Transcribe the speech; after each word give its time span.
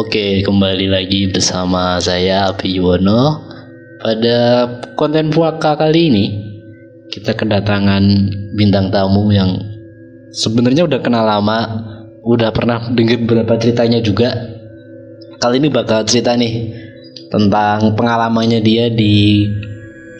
Oke, 0.00 0.40
kembali 0.40 0.88
lagi 0.88 1.28
bersama 1.28 2.00
saya 2.00 2.48
Api 2.48 2.72
Yuwono. 2.72 3.36
Pada 4.00 4.64
konten 4.96 5.28
puaka 5.28 5.76
kali 5.76 6.08
ini, 6.08 6.24
kita 7.12 7.36
kedatangan 7.36 8.00
bintang 8.56 8.88
tamu 8.88 9.28
yang 9.28 9.60
sebenarnya 10.32 10.88
udah 10.88 11.04
kenal 11.04 11.28
lama, 11.28 11.84
udah 12.24 12.48
pernah 12.48 12.88
dengar 12.96 13.20
beberapa 13.28 13.60
ceritanya 13.60 14.00
juga. 14.00 14.32
Kali 15.36 15.60
ini 15.60 15.68
bakal 15.68 16.08
cerita 16.08 16.32
nih 16.32 16.72
tentang 17.28 17.92
pengalamannya 17.92 18.64
dia 18.64 18.88
di 18.88 19.52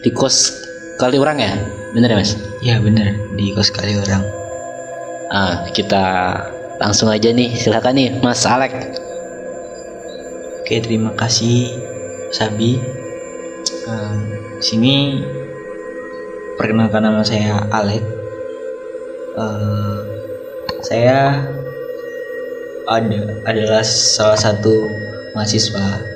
di 0.05 0.09
kos 0.13 0.61
kali 1.01 1.17
orang 1.17 1.41
ya, 1.41 1.57
bener 1.97 2.13
ya 2.13 2.17
mas? 2.21 2.37
Ya 2.61 2.77
bener 2.77 3.17
di 3.33 3.49
kos 3.57 3.73
kali 3.73 3.97
orang. 3.97 4.29
Ah, 5.33 5.65
kita 5.73 6.37
langsung 6.77 7.09
aja 7.09 7.33
nih, 7.33 7.49
silakan 7.57 7.97
nih 7.97 8.21
Mas 8.21 8.45
Alek. 8.45 9.00
Oke 10.71 10.87
terima 10.87 11.11
kasih 11.19 11.67
Sabi. 12.31 12.79
Em, 13.91 14.19
sini 14.63 15.19
perkenalkan 16.55 17.03
nama 17.03 17.27
saya 17.27 17.67
Alek. 17.75 17.99
Eh, 19.35 19.99
saya 20.79 21.43
ada 22.87 23.19
adalah 23.43 23.83
salah 23.83 24.39
satu 24.39 24.87
mahasiswa 25.35 26.07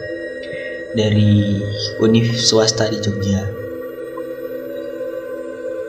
dari 0.96 1.60
univ 2.00 2.32
swasta 2.40 2.88
di 2.88 3.04
Jogja. 3.04 3.44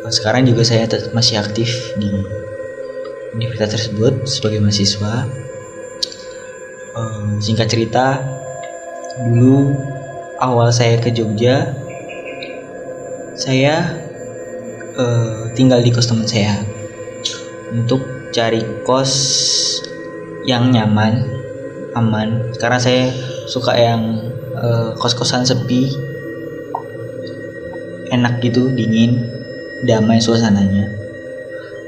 Nah, 0.03 0.11
Sekarang 0.11 0.43
juga 0.43 0.67
saya 0.67 0.91
masih 1.15 1.39
aktif 1.39 1.95
di 2.03 2.11
universitas 3.31 3.79
tersebut 3.79 4.27
sebagai 4.27 4.59
mahasiswa. 4.59 5.23
Em, 6.99 7.39
singkat 7.39 7.71
cerita, 7.71 8.36
dulu 9.17 9.73
awal 10.37 10.69
saya 10.69 11.01
ke 11.01 11.09
Jogja, 11.09 11.73
saya 13.33 13.97
eh, 14.97 15.41
tinggal 15.57 15.81
di 15.81 15.89
kos 15.93 16.09
teman 16.09 16.29
saya 16.29 16.61
untuk 17.73 18.05
cari 18.33 18.61
kos 18.85 19.13
yang 20.45 20.69
nyaman, 20.69 21.25
aman. 21.97 22.53
Karena 22.61 22.77
saya 22.77 23.09
suka 23.49 23.73
yang 23.73 24.21
eh, 24.53 24.91
kos-kosan 25.01 25.49
sepi, 25.49 25.97
enak 28.13 28.45
gitu, 28.45 28.69
dingin, 28.69 29.25
damai 29.89 30.21
suasananya. 30.21 30.93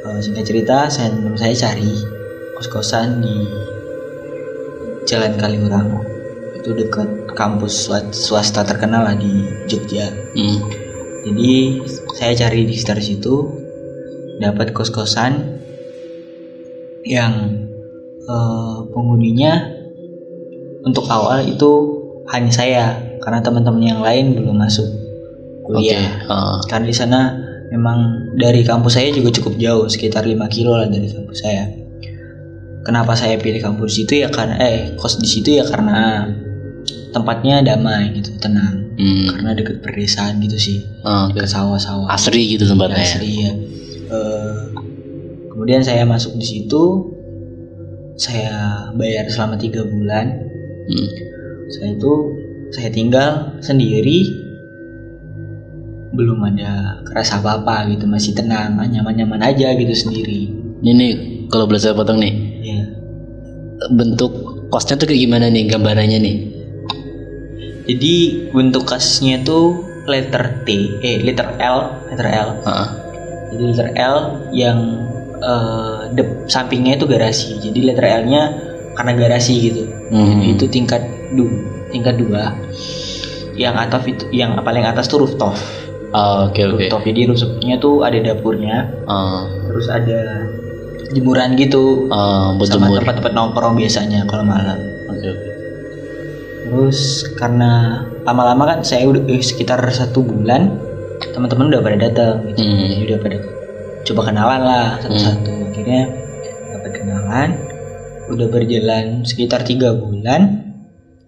Eh, 0.08 0.18
singkat 0.24 0.48
cerita, 0.48 0.88
saya 0.88 1.12
saya 1.36 1.54
cari 1.54 1.92
kos-kosan 2.56 3.20
di 3.20 3.36
Jalan 5.04 5.36
Kaliurang. 5.36 6.17
Itu 6.68 6.76
dekat 6.76 7.32
kampus 7.32 7.88
swa- 7.88 8.12
swasta 8.12 8.60
terkenal 8.60 9.08
lah 9.08 9.16
di 9.16 9.48
Jogja. 9.64 10.12
Hmm. 10.36 10.68
Jadi 11.24 11.80
saya 12.12 12.36
cari 12.36 12.68
di 12.68 12.76
sekitar 12.76 13.00
situ 13.00 13.48
dapat 14.36 14.76
kos-kosan 14.76 15.64
yang 17.08 17.64
eh, 18.28 18.76
penghuninya 18.92 19.64
untuk 20.84 21.08
awal 21.08 21.40
itu 21.48 21.72
hanya 22.28 22.52
saya 22.52 22.84
karena 23.24 23.40
teman-teman 23.40 23.80
yang 23.80 24.00
lain 24.04 24.36
belum 24.36 24.60
masuk 24.60 24.84
kuliah. 25.64 26.20
ah. 26.28 26.60
Karena 26.68 26.84
di 26.84 26.96
sana 26.96 27.20
memang 27.72 28.28
dari 28.36 28.60
kampus 28.60 29.00
saya 29.00 29.08
juga 29.08 29.32
cukup 29.32 29.56
jauh, 29.56 29.88
sekitar 29.88 30.28
5 30.28 30.36
kilo 30.52 30.76
lah 30.76 30.84
dari 30.84 31.08
kampus 31.08 31.38
saya. 31.40 31.64
Kenapa 32.84 33.16
saya 33.16 33.40
pilih 33.40 33.60
kampus 33.60 34.00
itu 34.00 34.20
ya 34.20 34.28
karena 34.28 34.60
eh 34.60 34.92
kos 34.96 35.16
di 35.16 35.28
situ 35.28 35.56
ya 35.56 35.64
karena 35.64 36.28
tempatnya 37.10 37.64
damai 37.64 38.12
gitu, 38.14 38.34
tenang. 38.36 38.90
Hmm. 38.98 39.26
Karena 39.30 39.50
deket 39.54 39.78
perdesaan 39.78 40.40
gitu 40.40 40.58
sih, 40.58 40.78
Ah, 41.02 41.30
oke. 41.30 41.38
ke 41.38 41.46
sawah-sawah. 41.46 42.10
Asri 42.10 42.52
gitu 42.52 42.66
tempatnya. 42.66 42.98
ya? 42.98 43.06
Asri 43.06 43.30
ya. 43.38 43.52
Eh, 44.08 44.56
kemudian 45.48 45.80
saya 45.80 46.02
masuk 46.02 46.34
di 46.34 46.44
situ, 46.44 46.82
saya 48.14 48.50
bayar 48.92 49.28
selama 49.28 49.54
tiga 49.54 49.82
bulan. 49.82 50.42
Hmm. 50.88 51.08
Saya 51.68 51.94
itu 51.94 52.12
saya 52.70 52.88
tinggal 52.88 53.54
sendiri, 53.60 54.28
belum 56.10 56.40
ada 56.42 56.98
kerasa 57.04 57.38
apa-apa 57.38 57.86
gitu, 57.90 58.08
masih 58.08 58.32
tenang, 58.32 58.74
nyaman-nyaman 58.74 59.38
aja 59.40 59.72
gitu 59.72 59.94
sendiri. 59.94 60.48
Ini 60.80 60.90
nih 60.90 61.12
kalau 61.46 61.64
boleh 61.64 61.78
saya 61.78 61.92
potong 61.92 62.18
nih, 62.18 62.34
Ya. 62.60 62.80
bentuk 63.92 64.32
kosnya 64.68 64.96
tuh 64.96 65.06
kayak 65.06 65.22
gimana 65.22 65.46
nih 65.48 65.68
gambarannya 65.68 66.18
nih? 66.18 66.36
Jadi 67.88 68.14
bentuk 68.52 68.84
kasnya 68.84 69.40
tuh 69.40 69.80
letter 70.04 70.60
T, 70.68 70.68
eh 71.00 71.24
letter 71.24 71.56
L, 71.56 72.04
letter 72.12 72.28
L. 72.28 72.48
Ah, 72.68 72.92
Jadi 73.48 73.62
letter 73.72 73.88
L 73.96 74.16
yang 74.52 75.08
eh, 75.40 76.00
dep- 76.12 76.44
sampingnya 76.52 77.00
itu 77.00 77.08
garasi. 77.08 77.56
Jadi 77.64 77.80
letter 77.88 78.04
L-nya 78.04 78.52
karena 78.92 79.12
garasi 79.16 79.54
gitu. 79.72 79.82
Hmm. 80.12 80.44
Itu 80.44 80.68
tingkat 80.68 81.00
du, 81.32 81.48
tingkat 81.88 82.20
dua. 82.20 82.52
Yang 83.56 83.74
atas 83.88 84.02
itu, 84.04 84.24
yang 84.36 84.60
paling 84.60 84.84
atas 84.84 85.08
tuh 85.08 85.24
rooftop. 85.24 85.56
Ah, 86.12 86.44
Oke 86.44 86.68
oke. 86.68 86.76
Rooftop. 86.92 87.00
Jadi 87.08 87.20
rooftopnya 87.24 87.74
tuh 87.80 88.04
ada 88.04 88.20
dapurnya, 88.20 88.84
Ah, 89.08 89.48
terus 89.64 89.88
ada 89.88 90.44
jemuran 91.16 91.56
gitu, 91.56 92.04
buat 92.60 92.68
sama 92.68 92.92
tempat-tempat 92.92 93.32
nongkrong 93.32 93.80
biasanya 93.80 94.28
kalau 94.28 94.44
malam. 94.44 94.76
Terus 96.68 97.24
karena 97.40 98.04
lama-lama 98.28 98.76
kan 98.76 98.78
saya 98.84 99.08
udah 99.08 99.24
eh, 99.24 99.40
sekitar 99.40 99.80
satu 99.88 100.20
bulan, 100.20 100.76
teman-teman 101.32 101.72
udah 101.72 101.80
pada 101.80 101.96
datang 101.96 102.44
gitu. 102.52 102.60
Hmm. 102.60 102.76
Jadi 102.92 103.02
udah 103.08 103.18
pada 103.24 103.36
coba 104.04 104.20
kenalan 104.28 104.60
lah 104.60 104.86
satu-satu. 105.00 105.52
Akhirnya 105.72 106.02
dapat 106.76 106.92
kenalan, 106.92 107.48
udah 108.28 108.46
berjalan 108.52 109.24
sekitar 109.24 109.64
tiga 109.64 109.96
bulan, 109.96 110.68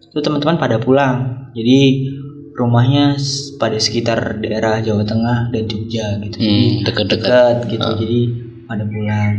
itu 0.05 0.21
teman-teman 0.21 0.61
pada 0.61 0.77
pulang. 0.77 1.49
Jadi 1.57 2.13
rumahnya 2.53 3.17
pada 3.57 3.81
sekitar 3.81 4.45
daerah 4.45 4.85
Jawa 4.85 5.09
Tengah 5.09 5.49
dan 5.49 5.65
Jogja 5.65 6.21
gitu. 6.21 6.37
Hmm, 6.37 6.85
dekat-dekat. 6.85 7.65
dekat 7.65 7.73
gitu. 7.73 7.91
Jadi 8.05 8.21
pada 8.69 8.85
pulang. 8.85 9.33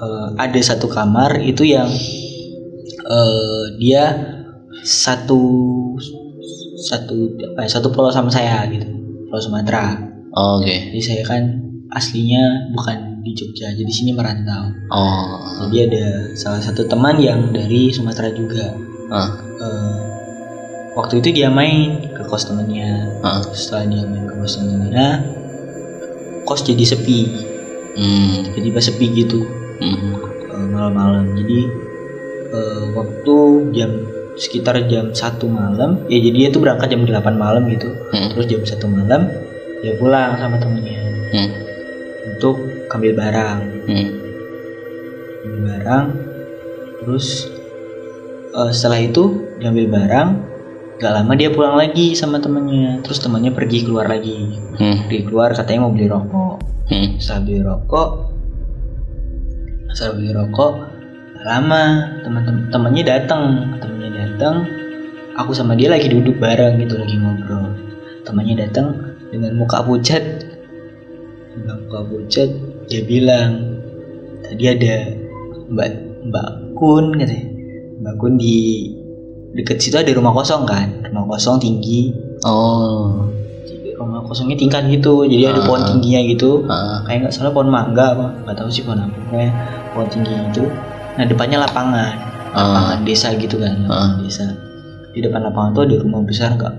Eh, 0.00 0.28
ada 0.34 0.60
satu 0.64 0.90
kamar 0.90 1.38
itu 1.44 1.62
yang 1.62 1.86
eh, 3.02 3.64
dia 3.76 4.04
satu 4.80 5.40
satu 6.80 7.16
apa 7.52 7.60
ya, 7.62 7.70
satu 7.70 7.88
pulau 7.90 8.08
sama 8.08 8.28
saya 8.28 8.64
gitu 8.66 8.86
pulau 9.26 9.40
Sumatera 9.40 10.08
Oh, 10.30 10.62
Oke. 10.62 10.70
jadi 10.88 11.00
saya 11.02 11.22
kan 11.26 11.42
aslinya 11.90 12.70
bukan 12.70 13.18
di 13.20 13.34
Jogja 13.34 13.66
jadi 13.68 13.90
sini 13.90 14.10
merantau 14.10 14.70
Oh. 14.88 15.66
jadi 15.66 15.90
ada 15.90 16.04
salah 16.32 16.62
satu 16.62 16.86
teman 16.86 17.18
yang 17.18 17.50
dari 17.50 17.90
Sumatera 17.90 18.30
juga 18.30 18.70
Ah, 19.10 19.26
Eh, 19.60 19.96
waktu 20.94 21.18
itu 21.18 21.34
dia 21.34 21.50
main 21.50 21.98
ke 22.08 22.22
kos 22.24 22.46
temannya 22.46 23.20
ah. 23.20 23.42
setelah 23.50 23.90
dia 23.90 24.02
main 24.04 24.24
ke 24.24 24.34
kos 24.36 24.54
temannya 24.56 25.08
kos 26.44 26.62
jadi 26.62 26.84
sepi 26.86 27.20
Hmm. 27.90 28.54
jadi 28.54 28.70
pas 28.70 28.86
sepi 28.86 29.06
gitu 29.12 29.42
Hmm. 29.82 30.14
eh, 30.46 30.66
malam-malam 30.70 31.34
jadi 31.34 31.58
eh, 32.50 32.82
waktu 32.92 33.36
jam 33.72 33.90
sekitar 34.34 34.86
jam 34.86 35.12
satu 35.12 35.46
malam 35.46 36.06
ya 36.06 36.16
jadi 36.16 36.36
dia 36.36 36.48
tuh 36.48 36.62
berangkat 36.62 36.90
jam 36.90 37.02
8 37.02 37.34
malam 37.34 37.66
gitu 37.68 37.90
Hmm. 38.10 38.30
terus 38.32 38.46
jam 38.46 38.62
satu 38.62 38.86
malam 38.86 39.28
dia 39.80 39.94
pulang 39.96 40.36
sama 40.36 40.56
temennya 40.56 41.00
Hmm. 41.30 41.50
untuk 42.30 42.56
ambil 42.88 43.12
barang 43.14 43.58
Hmm. 43.86 44.08
ambil 45.40 45.60
barang 45.66 46.04
terus 47.00 47.48
eh, 48.50 48.70
setelah 48.70 49.00
itu 49.00 49.22
diambil 49.58 49.86
barang 49.88 50.28
gak 50.96 51.16
lama 51.16 51.32
dia 51.32 51.48
pulang 51.48 51.80
lagi 51.80 52.12
sama 52.12 52.36
temennya 52.38 53.00
terus 53.00 53.18
temannya 53.18 53.52
pergi 53.52 53.84
keluar 53.84 54.04
lagi 54.04 54.52
Hmm. 54.76 55.04
pergi 55.04 55.20
keluar 55.24 55.52
katanya 55.52 55.84
mau 55.84 55.92
beli 55.92 56.06
rokok 56.06 56.54
Hmm. 56.88 57.08
setelah 57.16 57.40
beli 57.44 57.60
rokok 57.60 58.10
setelah 59.90 60.12
beli 60.16 60.30
rokok 60.32 60.72
lama 61.40 61.82
teman-teman 62.20 62.68
temannya 62.68 63.04
datang 63.04 63.42
temannya 63.80 64.10
datang 64.12 64.56
aku 65.40 65.56
sama 65.56 65.72
dia 65.72 65.88
lagi 65.88 66.12
duduk 66.12 66.36
bareng 66.36 66.76
gitu 66.84 67.00
lagi 67.00 67.16
ngobrol. 67.16 67.72
Temannya 68.28 68.68
datang 68.68 69.16
dengan 69.32 69.56
muka 69.56 69.80
pucat. 69.80 70.20
Dengan 71.56 71.76
muka 71.88 72.00
pucat 72.04 72.48
dia 72.86 73.02
bilang 73.08 73.80
tadi 74.44 74.64
ada 74.68 74.96
mbak 75.72 75.88
mbak 76.28 76.48
kun 76.76 77.16
katanya. 77.16 77.46
Mbak 78.00 78.14
kun 78.20 78.32
di 78.36 78.56
deket 79.56 79.80
situ 79.80 79.96
ada 79.96 80.12
rumah 80.12 80.36
kosong 80.36 80.68
kan? 80.68 81.08
Rumah 81.08 81.24
kosong 81.36 81.56
tinggi. 81.60 82.12
Oh. 82.44 83.28
rumah 84.00 84.24
kosongnya 84.24 84.56
tingkat 84.56 84.88
gitu 84.88 85.28
jadi 85.28 85.52
ada 85.52 85.60
pohon 85.68 85.84
Ah. 85.84 85.88
tingginya 85.92 86.24
gitu. 86.24 86.64
Ah. 86.72 87.04
kayak 87.04 87.28
nggak 87.28 87.34
salah 87.36 87.52
pohon 87.52 87.68
mangga 87.68 88.16
apa 88.16 88.32
nggak 88.48 88.56
tahu 88.56 88.72
sih 88.72 88.80
pohon 88.80 88.96
apa 88.96 89.52
pohon 89.92 90.08
tinggi 90.08 90.32
itu 90.40 90.64
nah 91.16 91.24
depannya 91.26 91.58
lapangan. 91.62 92.14
Lapangan 92.50 92.98
desa 93.06 93.34
gitu 93.38 93.58
kan 93.62 93.86
lapangan 93.86 94.12
desa. 94.22 94.46
Di 95.10 95.18
depan 95.22 95.42
lapangan 95.46 95.70
tuh 95.74 95.82
ada 95.86 95.96
rumah 96.02 96.22
besar 96.22 96.54
nggak 96.54 96.74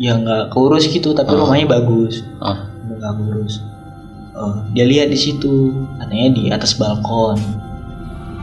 ya 0.00 0.16
nggak 0.16 0.54
keurus 0.54 0.88
gitu 0.88 1.12
tapi 1.12 1.34
rumahnya 1.34 1.66
bagus. 1.68 2.24
Ah. 2.40 2.66
nggak 2.90 3.14
kurus 3.22 3.62
oh, 4.40 4.54
dia 4.72 4.88
lihat 4.88 5.12
di 5.12 5.18
situ 5.18 5.74
katanya 6.00 6.28
di 6.34 6.42
atas 6.50 6.72
balkon. 6.74 7.38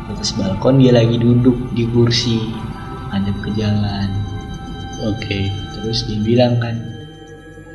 Di 0.08 0.10
atas 0.14 0.32
balkon 0.38 0.80
dia 0.80 0.94
lagi 0.94 1.18
duduk 1.18 1.58
di 1.74 1.84
kursi 1.90 2.54
ngadep 3.12 3.38
ke 3.42 3.50
jalan. 3.58 4.10
Oke. 5.06 5.50
terus 5.78 6.10
dia 6.10 6.18
bilang 6.26 6.58
kan 6.58 6.74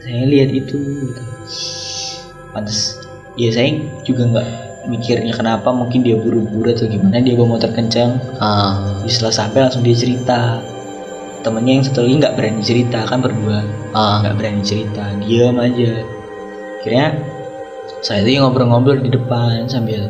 saya 0.02 0.26
lihat 0.26 0.50
itu 0.50 0.74
gitu. 0.74 1.22
pantas 2.50 2.98
ya 3.38 3.48
saya 3.54 3.78
juga 4.02 4.26
nggak 4.26 4.48
mikirnya 4.84 5.30
kenapa 5.30 5.70
mungkin 5.70 6.00
dia 6.00 6.14
buru-buru 6.14 6.68
atau 6.68 6.84
gimana 6.84 7.18
dia 7.18 7.32
bawa 7.32 7.56
motor 7.56 7.70
kencang 7.70 8.18
Ah. 8.36 8.98
Setelah 9.04 9.30
sampai 9.32 9.58
langsung 9.60 9.80
dia 9.80 9.94
cerita 9.94 10.58
temennya 11.40 11.72
yang 11.74 11.84
satu 11.84 12.00
lagi 12.00 12.14
nggak 12.18 12.34
berani 12.34 12.62
cerita 12.62 12.98
kan 13.04 13.18
berdua 13.18 13.62
Ah. 13.90 14.20
nggak 14.20 14.34
berani 14.36 14.62
cerita 14.62 15.02
diam 15.18 15.56
aja 15.56 16.02
akhirnya 16.78 17.08
saya 18.00 18.22
itu 18.22 18.36
ngobrol-ngobrol 18.36 18.98
di 18.98 19.10
depan 19.10 19.66
sambil 19.66 20.06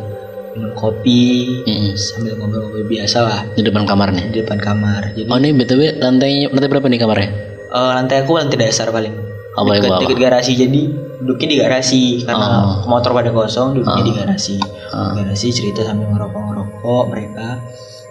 minum 0.52 0.72
kopi 0.72 1.60
Mm-mm. 1.64 1.92
sambil 1.94 2.36
ngobrol-ngobrol 2.36 2.84
biasa 2.86 3.18
lah 3.22 3.40
Di 3.50 3.60
depan 3.62 3.84
kamarnya. 3.84 4.24
di 4.26 4.40
depan 4.40 4.56
kamar 4.56 5.12
jadi 5.12 5.24
Oh 5.26 5.36
ini 5.36 5.52
btw 5.52 5.80
lantai 5.98 6.44
lantai 6.46 6.68
berapa 6.68 6.86
nih 6.86 6.96
kamarnya? 6.98 7.28
eh, 7.70 7.90
lantai 7.94 8.16
aku 8.20 8.36
lantai 8.36 8.56
dasar 8.58 8.88
paling 8.88 9.12
Oh, 9.54 9.68
dekat, 9.68 9.84
bawah. 9.84 10.00
dekat 10.02 10.18
garasi 10.18 10.52
jadi 10.54 10.80
duduknya 11.18 11.46
di 11.46 11.56
garasi 11.56 12.02
karena 12.22 12.46
Oh. 12.58 12.88
motor 12.88 13.12
pada 13.12 13.30
kosong 13.30 13.76
duduknya 13.76 14.02
di 14.02 14.12
garasi 14.12 14.56
Ah. 14.88 15.12
Di 15.12 15.20
garasi 15.20 15.48
cerita 15.48 15.80
sambil 15.82 16.08
ngerokok 16.08 16.42
ngerokok 16.42 17.02
mereka 17.06 17.60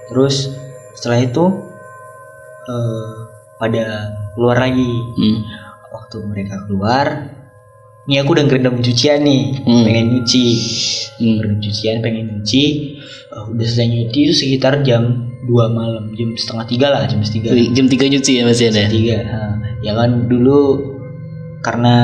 terus 0.07 0.53
setelah 0.93 1.19
itu 1.19 1.45
eh, 2.63 3.13
pada 3.57 3.85
keluar 4.31 4.57
lagi 4.59 4.93
Hmm. 5.11 5.39
waktu 5.91 6.17
mereka 6.23 6.55
keluar 6.63 7.05
ini 8.03 8.17
aku 8.17 8.31
udah 8.31 8.45
ngerendam 8.45 8.77
cucian 8.79 9.21
nih 9.21 9.59
Hmm. 9.59 9.83
pengen 9.83 10.05
nyuci 10.11 10.45
Hmm. 11.17 11.35
ngerendam 11.37 11.59
cucian 11.59 11.95
pengen 11.99 12.25
nyuci 12.31 12.65
Eh, 13.31 13.43
udah 13.47 13.63
selesai 13.63 13.87
nyuci 13.87 14.19
itu 14.21 14.33
sekitar 14.35 14.83
jam 14.83 15.03
2 15.41 15.71
malam 15.71 16.11
jam 16.11 16.35
setengah 16.35 16.67
tiga 16.67 16.87
lah 16.91 17.07
jam 17.07 17.23
Wih, 17.23 17.71
Jam 17.71 17.87
3 17.87 18.05
nyuci 18.05 18.31
ya 18.35 18.43
masih 18.43 18.67
ada. 18.69 18.85
tiga 18.85 19.17
Nah, 19.23 19.51
ya 19.79 19.95
kan 19.95 20.27
dulu 20.27 20.59
karena 21.61 21.95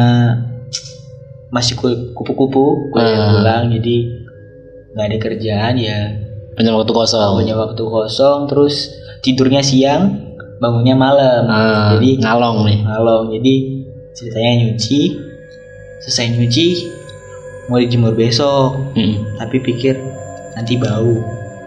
masih 1.48 1.74
ku- 1.74 2.14
kupu-kupu 2.14 2.92
kuliah 2.92 3.14
Ah. 3.16 3.30
pulang 3.32 3.64
jadi 3.72 3.98
nggak 4.94 5.06
ada 5.06 5.18
kerjaan 5.18 5.76
ya 5.76 6.00
Banyak 6.54 6.74
waktu 6.76 6.90
kosong. 6.92 7.38
punya 7.38 7.54
waktu 7.56 7.80
kosong 7.80 8.40
terus 8.46 8.90
tidurnya 9.20 9.62
siang 9.62 10.34
bangunnya 10.58 10.94
malam 10.94 11.46
Ah, 11.46 11.94
jadi 11.94 12.18
ngalong 12.20 12.66
nih. 12.66 12.80
ngalong 12.82 13.24
jadi 13.32 13.54
ceritanya 14.12 14.52
nyuci 14.60 15.02
selesai 16.02 16.34
nyuci 16.34 16.68
mau 17.68 17.78
dijemur 17.78 18.14
besok 18.14 18.74
Hmm. 18.92 19.38
tapi 19.38 19.60
pikir 19.60 19.94
nanti 20.54 20.74
bau 20.76 21.14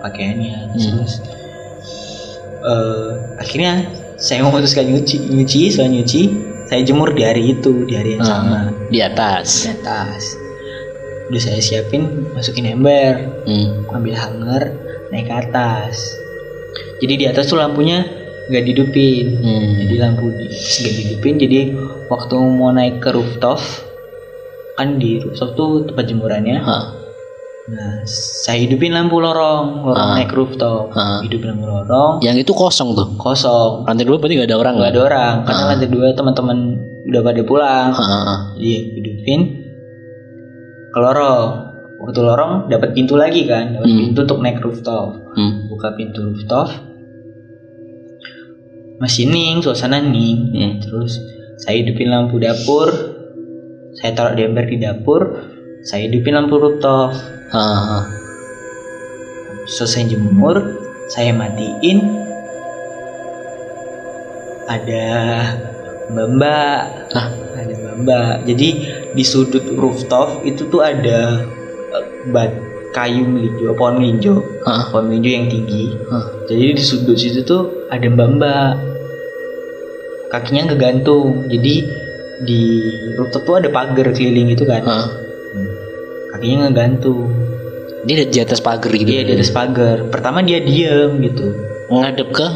pakaiannya 0.00 0.75
Hmm. 0.75 0.78
terus 0.98 1.22
eh, 2.60 3.08
akhirnya 3.37 3.87
saya 4.16 4.42
memutuskan 4.42 4.84
nyuci 4.84 5.16
nyuci 5.28 5.70
setelah 5.70 5.90
nyuci 5.92 6.22
saya 6.70 6.81
jemur 6.81 7.11
di 7.11 7.22
hari 7.22 7.50
itu 7.50 7.82
di 7.82 7.93
hari 7.93 8.14
yang 8.14 8.22
Ah, 8.22 8.31
sama 8.31 8.58
Di 8.87 8.99
atas. 9.02 9.67
di 9.67 9.75
atas 9.75 10.22
udah 11.26 11.38
saya 11.40 11.58
siapin 11.58 12.31
masukin 12.31 12.67
ember 12.69 13.43
Hmm. 13.43 13.87
ambil 13.88 14.14
hanger 14.14 14.62
naik 15.08 15.26
ke 15.26 15.34
atas 15.37 16.14
jadi 16.99 17.14
di 17.17 17.25
atas 17.26 17.46
tuh 17.46 17.55
lampunya 17.56 18.02
nggak 18.46 18.64
didupin 18.64 19.26
Hmm. 19.37 19.78
jadi 19.81 19.94
lampu 20.00 20.31
di 20.32 20.46
nggak 20.50 20.94
didupin 20.96 21.34
jadi 21.38 21.61
waktu 22.06 22.34
mau 22.37 22.70
naik 22.70 22.99
ke 22.99 23.11
rooftop 23.11 23.58
kan 24.75 24.96
di 24.96 25.19
rooftop 25.20 25.55
tuh 25.55 25.70
tempat 25.84 26.05
jemurannya 26.06 26.58
Hah. 26.58 26.84
Nah 27.70 28.02
saya 28.05 28.58
hidupin 28.61 28.90
lampu 28.90 29.17
lorong 29.17 29.87
lorong 29.87 30.08
Ah. 30.11 30.19
naik 30.19 30.32
rooftop 30.32 30.90
Ah. 30.90 31.22
hidupin 31.22 31.55
lampu 31.55 31.64
lorong 31.64 32.19
Yang 32.19 32.43
itu 32.43 32.52
kosong 32.52 32.93
tuh. 32.93 33.14
kosong 33.17 33.87
Lantai 33.87 34.02
dua 34.02 34.19
berarti 34.19 34.34
gak 34.37 34.49
ada 34.49 34.56
orang 34.56 34.75
nggak 34.76 34.90
ada 34.90 35.00
orang 35.02 35.34
karena 35.44 35.62
Ah. 35.62 35.69
lantai 35.70 35.88
dua 35.88 36.06
teman-teman 36.11 36.58
udah 37.06 37.20
pada 37.20 37.43
pulang 37.43 37.88
Ah, 37.90 38.02
ah, 38.02 38.22
ah. 38.26 38.38
jadi 38.55 38.75
hidupin 38.93 39.40
ke 40.90 40.99
lorong 40.99 41.49
waktu 42.00 42.20
lorong 42.20 42.52
dapat 42.67 42.90
pintu 42.90 43.14
lagi 43.14 43.44
kan 43.44 43.73
dapat 43.73 43.87
Hmm. 43.87 43.99
pintu 44.02 44.19
untuk 44.25 44.38
naik 44.40 44.58
rooftop 44.58 45.06
Hmm. 45.32 45.69
buka 45.69 45.94
pintu 45.94 46.20
rooftop 46.25 46.66
masih 48.99 49.25
ning 49.26 49.61
suasana 49.61 49.96
ning 49.99 50.50
Hmm. 50.50 50.73
terus 50.78 51.16
saya 51.56 51.78
hidupin 51.78 52.08
lampu 52.08 52.37
dapur 52.37 52.88
saya 53.93 54.11
taruh 54.12 54.34
di 54.34 54.43
ember 54.43 54.66
di 54.66 54.76
dapur 54.76 55.23
saya 55.82 56.06
hidupin 56.06 56.34
lampu 56.34 56.56
rooftop 56.56 57.16
Ah. 57.50 58.06
selesai 59.67 60.11
jemur 60.11 60.56
saya 61.06 61.31
matiin 61.31 61.99
ada 64.67 65.06
mbak-mbak 66.11 66.79
Ah. 67.11 67.26
ada 67.58 67.75
mbak-mbak 67.75 68.32
jadi 68.47 68.69
di 69.14 69.25
sudut 69.26 69.62
rooftop 69.75 70.43
itu 70.43 70.67
tuh 70.70 70.82
ada 70.82 71.43
eh, 71.91 72.05
bat 72.31 72.50
kayu 72.91 73.26
melinjo 73.26 73.75
pohon 73.75 73.99
melinjo 74.02 74.43
Ah. 74.62 74.87
pohon 74.91 75.11
melinjo 75.11 75.31
yang 75.31 75.47
tinggi 75.50 75.94
Ah. 76.11 76.26
jadi 76.47 76.79
di 76.79 76.82
sudut 76.82 77.19
situ 77.19 77.43
tuh 77.43 77.91
ada 77.91 78.06
mbak-mbak 78.06 78.70
kakinya 80.31 80.70
ngegantung 80.70 81.50
jadi 81.50 81.75
di 82.41 82.61
rooftop 83.19 83.43
tuh 83.44 83.55
ada 83.58 83.69
pagar 83.70 84.14
keliling 84.14 84.55
gitu 84.55 84.67
kan 84.67 84.82
Ah. 84.87 85.06
Hmm. 85.50 85.70
kakinya 86.31 86.70
ngegantung 86.70 87.26
Dia 88.08 88.25
di 88.25 88.38
atas 88.41 88.64
pagar 88.64 88.93
gitu. 88.93 89.08
Iya 89.08 89.23
di 89.29 89.32
atas 89.37 89.52
pagar. 89.52 90.08
Pertama 90.08 90.41
dia 90.41 90.61
diem 90.61 91.20
gitu, 91.20 91.52
Ngadep 91.91 92.31
ke 92.32 92.47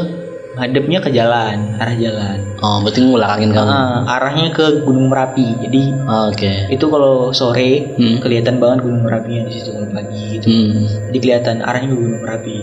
ngadepnya 0.55 1.03
ke 1.03 1.11
jalan, 1.11 1.75
arah 1.83 1.97
jalan. 1.99 2.39
Oh, 2.63 2.79
berarti 2.79 3.03
ngulangin 3.03 3.51
kamu. 3.51 3.67
Ah, 3.67 4.07
arahnya 4.07 4.55
ke 4.55 4.87
Gunung 4.87 5.11
Merapi. 5.11 5.59
Jadi 5.67 5.91
Ah, 6.07 6.31
Oke. 6.31 6.71
itu 6.71 6.87
kalau 6.87 7.35
sore 7.35 7.91
Hmm. 7.99 8.23
kelihatan 8.23 8.63
banget 8.63 8.87
Gunung 8.87 9.03
Merapinya 9.03 9.51
di 9.51 9.53
situ 9.59 9.75
pagi 9.91 10.39
gitu. 10.39 10.47
Hmm. 10.47 11.11
Jadi 11.11 11.19
kelihatan 11.19 11.57
arahnya 11.59 11.89
ke 11.91 11.97
Gunung 11.99 12.23
Merapi. 12.23 12.57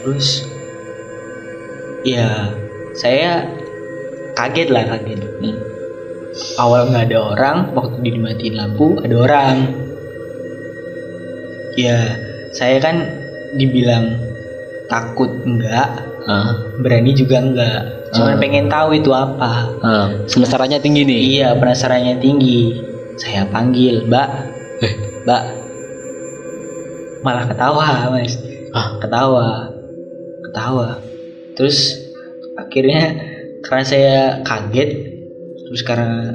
Terus 0.00 0.48
ya 2.08 2.56
saya 2.96 3.44
kaget 4.32 4.68
lah 4.72 4.84
kaget. 4.96 5.20
Hmm. 5.44 5.56
Awal 6.56 6.88
nggak 6.88 7.04
ada 7.12 7.18
orang, 7.36 7.56
waktu 7.76 8.00
dimatiin 8.00 8.54
lampu 8.56 8.96
ada 8.96 9.16
orang. 9.20 9.56
Ya 11.80 11.96
saya 12.52 12.76
kan 12.76 12.96
dibilang 13.56 14.20
takut 14.86 15.32
enggak, 15.46 15.88
Ah. 16.28 16.52
berani 16.76 17.16
juga 17.16 17.40
enggak. 17.40 17.80
Cuman 18.12 18.36
Ah. 18.36 18.40
pengen 18.42 18.66
tahu 18.68 19.00
itu 19.00 19.10
apa. 19.14 19.52
Ah. 19.80 20.06
Semesteranya 20.26 20.76
tinggi 20.76 21.06
nih. 21.06 21.20
Iya 21.40 21.48
penasarannya 21.56 22.20
tinggi. 22.20 22.76
Saya 23.16 23.48
panggil 23.48 24.04
Mbak, 24.04 24.28
Eh. 24.82 24.92
Mbak. 25.24 25.42
Malah 27.20 27.44
ketawa 27.48 27.86
mas, 28.10 28.32
Ah. 28.72 28.96
ketawa, 28.98 29.68
ketawa. 30.48 30.88
Terus 31.56 32.00
akhirnya 32.56 33.12
karena 33.60 33.84
saya 33.84 34.16
kaget, 34.40 34.90
terus 35.68 35.82
karena 35.84 36.32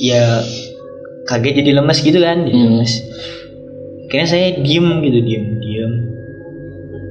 ya 0.00 0.40
kaget 1.24 1.60
jadi 1.60 1.70
lemes 1.76 2.00
gitu 2.00 2.18
kan, 2.20 2.40
jadi 2.40 2.56
Hmm. 2.56 2.66
lemes. 2.80 2.92
Akhirnya 4.14 4.30
saya 4.30 4.48
diem 4.62 4.86
gitu, 5.02 5.18
diem, 5.26 5.44
diem. 5.58 5.92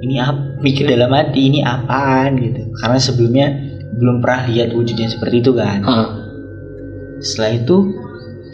Ini 0.08 0.24
apa? 0.24 0.56
Mikir 0.64 0.88
dalam 0.88 1.12
hati 1.12 1.52
ini 1.52 1.60
apaan 1.60 2.40
gitu. 2.40 2.64
Karena 2.80 2.96
sebelumnya 2.96 3.48
belum 4.00 4.24
pernah 4.24 4.48
lihat 4.48 4.72
wujudnya 4.72 5.12
seperti 5.12 5.44
itu 5.44 5.52
kan. 5.52 5.84
Ah. 5.84 6.08
Setelah 7.20 7.60
itu 7.60 7.76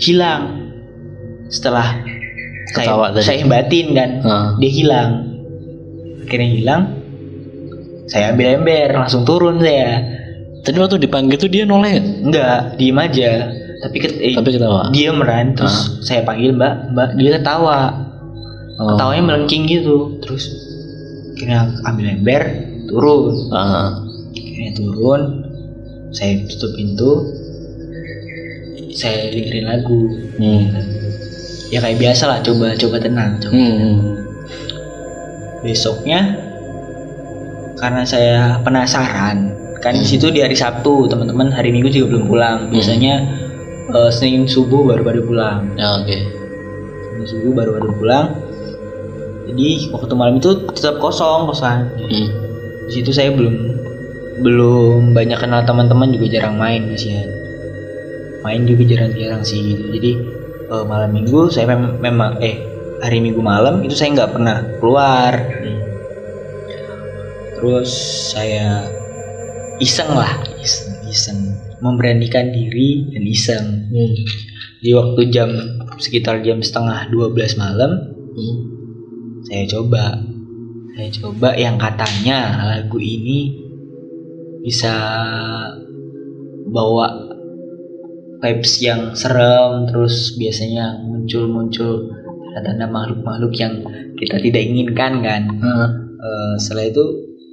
hilang. 0.01 0.65
Setelah 1.53 1.93
Ketawa 2.73 3.13
saya, 3.13 3.21
tadi. 3.21 3.25
saya 3.29 3.41
batin 3.45 3.87
kan, 3.93 4.09
Ah. 4.25 4.49
dia 4.57 4.71
hilang. 4.73 5.09
Akhirnya 6.25 6.49
hilang. 6.49 6.81
Saya 8.09 8.33
ambil 8.33 8.65
ember, 8.65 8.89
langsung 8.97 9.29
turun 9.29 9.61
saya. 9.61 10.01
Tadi 10.65 10.77
waktu 10.81 10.97
dipanggil 10.97 11.37
tuh 11.37 11.53
dia 11.53 11.69
noleh. 11.69 12.01
Enggak, 12.25 12.81
diem 12.81 12.97
aja. 12.97 13.31
Tapi 13.85 13.95
ket, 14.01 14.17
eh, 14.17 14.33
Tapi 14.33 14.57
ketawa. 14.57 14.89
diem 14.89 15.21
kan, 15.21 15.53
terus 15.53 16.01
saya 16.01 16.25
panggil 16.25 16.57
mbak, 16.57 16.97
mbak 16.97 17.09
dia 17.13 17.37
ketawa. 17.37 18.08
Oh. 18.79 18.95
Ketawanya 18.95 19.23
melengking 19.27 19.67
gitu. 19.67 20.15
Terus 20.23 20.43
akhirnya 21.35 21.67
ambil 21.83 22.05
ember, 22.15 22.41
turun. 22.87 23.35
Ah. 23.51 23.99
Akhirnya 24.31 24.71
turun, 24.75 25.21
saya 26.15 26.39
tutup 26.47 26.71
pintu, 26.75 27.11
saya 28.95 29.27
dengerin 29.31 29.65
lagu. 29.67 30.01
Hmm. 30.39 30.63
Ya 31.69 31.79
kayak 31.79 31.99
biasa 32.01 32.23
lah, 32.25 32.39
coba 32.41 32.73
coba 32.75 32.97
tenang. 32.97 33.37
Coba. 33.39 33.53
Hmm. 33.53 33.95
Besoknya 35.59 36.39
karena 37.79 38.03
saya 38.03 38.59
penasaran 38.63 39.55
kan 39.79 39.95
di 39.95 40.03
Hmm. 40.03 40.11
situ 40.11 40.27
di 40.31 40.43
hari 40.43 40.55
Sabtu 40.55 41.07
teman-teman 41.07 41.55
hari 41.55 41.71
Minggu 41.71 41.87
juga 41.87 42.15
belum 42.15 42.27
pulang 42.27 42.67
biasanya 42.67 43.23
eh, 43.87 44.11
Senin 44.11 44.43
subuh 44.43 44.83
baru 44.83 45.01
pada 45.07 45.21
pulang 45.23 45.59
Ya, 45.79 45.95
oke. 45.95 46.17
Senin 47.07 47.23
subuh 47.23 47.51
baru 47.55 47.79
pada 47.79 47.87
pulang 47.95 48.27
jadi 49.49 49.67
waktu 49.89 50.13
malam 50.13 50.37
itu 50.37 50.49
tetap 50.69 50.97
kosong 50.97 51.47
kosan 51.47 51.89
Hmm. 51.97 52.27
di 52.85 52.91
situ 52.91 53.09
saya 53.09 53.29
belum 53.31 53.55
belum 54.39 55.11
banyak 55.11 55.35
kenal 55.35 55.61
teman-teman 55.61 56.09
juga 56.09 56.25
jarang 56.31 56.55
main 56.55 56.87
masih 56.87 57.11
ya. 57.11 57.23
main 58.39 58.63
juga 58.63 58.87
jarang-jarang 58.87 59.43
sih 59.43 59.59
gitu 59.67 59.83
jadi 59.91 60.11
eh, 60.69 60.85
malam 60.85 61.11
minggu 61.11 61.49
saya 61.49 61.67
mem- 61.67 61.99
memang 61.99 62.39
eh 62.39 62.55
hari 62.99 63.19
minggu 63.19 63.39
malam 63.39 63.79
itu 63.81 63.93
saya 63.93 64.15
nggak 64.15 64.31
pernah 64.31 64.57
keluar 64.79 65.33
terus 67.55 67.91
saya 68.31 68.87
iseng 69.77 70.11
lah 70.11 70.31
iseng 70.57 70.95
iseng 71.05 71.39
memberanikan 71.79 72.51
diri 72.51 73.11
dan 73.11 73.23
iseng 73.23 73.65
Hmm. 73.89 74.15
di 74.79 74.95
waktu 74.95 75.21
jam 75.27 75.49
sekitar 75.97 76.39
jam 76.39 76.59
setengah 76.59 77.11
12 77.11 77.59
malam 77.59 77.91
Hmm. 77.91 78.18
Saya 79.49 79.65
coba. 79.65 80.03
Saya 80.93 81.09
coba 81.09 81.49
yang 81.57 81.81
katanya 81.81 82.69
lagu 82.69 83.01
ini 83.01 83.57
bisa 84.61 84.93
bawa 86.69 87.33
vibes 88.39 88.73
yang 88.79 89.17
serem 89.17 89.89
terus 89.89 90.37
biasanya 90.37 91.01
muncul-muncul 91.01 92.13
tanda-tanda 92.53 92.85
makhluk-makhluk 92.93 93.53
yang 93.57 93.73
kita 94.21 94.37
tidak 94.37 94.61
inginkan 94.61 95.25
kan? 95.25 95.41
Ah. 95.65 95.89
Eh, 95.97 96.53
setelah 96.61 96.85
itu 96.85 97.05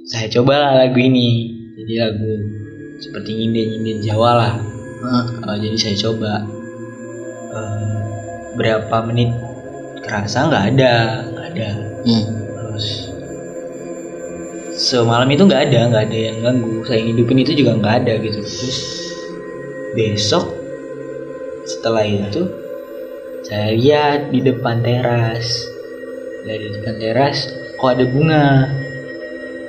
saya 0.05 0.29
coba 0.29 0.53
lah 0.61 0.71
lagu 0.85 1.01
ini. 1.01 1.49
Jadi 1.81 1.93
lagu 1.97 2.31
seperti 3.01 3.41
nyinden-nyinden 3.41 4.05
Jawa 4.05 4.31
lah. 4.37 4.53
Ah. 5.01 5.25
Eh, 5.25 5.57
jadi 5.65 5.77
saya 5.81 5.95
coba. 5.97 6.45
Eh, 7.57 7.97
berapa 8.57 8.97
menit 9.05 9.33
kerasa 10.05 10.49
nggak 10.49 10.65
ada 10.77 10.93
ada. 11.53 11.69
Hmm. 12.07 12.25
terus 12.57 12.87
semalam 14.77 15.25
itu 15.33 15.43
nggak 15.49 15.63
ada 15.71 15.79
nggak 15.89 16.03
ada 16.07 16.17
yang 16.17 16.37
ganggu. 16.43 16.85
Saya 16.85 17.01
hidupin 17.01 17.41
itu 17.41 17.51
juga 17.57 17.77
nggak 17.79 17.95
ada 18.05 18.13
gitu. 18.21 18.39
Terus 18.43 18.79
besok 19.97 20.53
setelah 21.67 22.05
itu 22.05 22.47
saya 23.47 23.73
lihat 23.73 24.29
di 24.29 24.39
depan 24.43 24.83
teras. 24.83 25.65
Dari 26.47 26.71
depan 26.79 26.95
teras 27.01 27.51
kok 27.75 27.91
ada 27.97 28.05
bunga? 28.07 28.45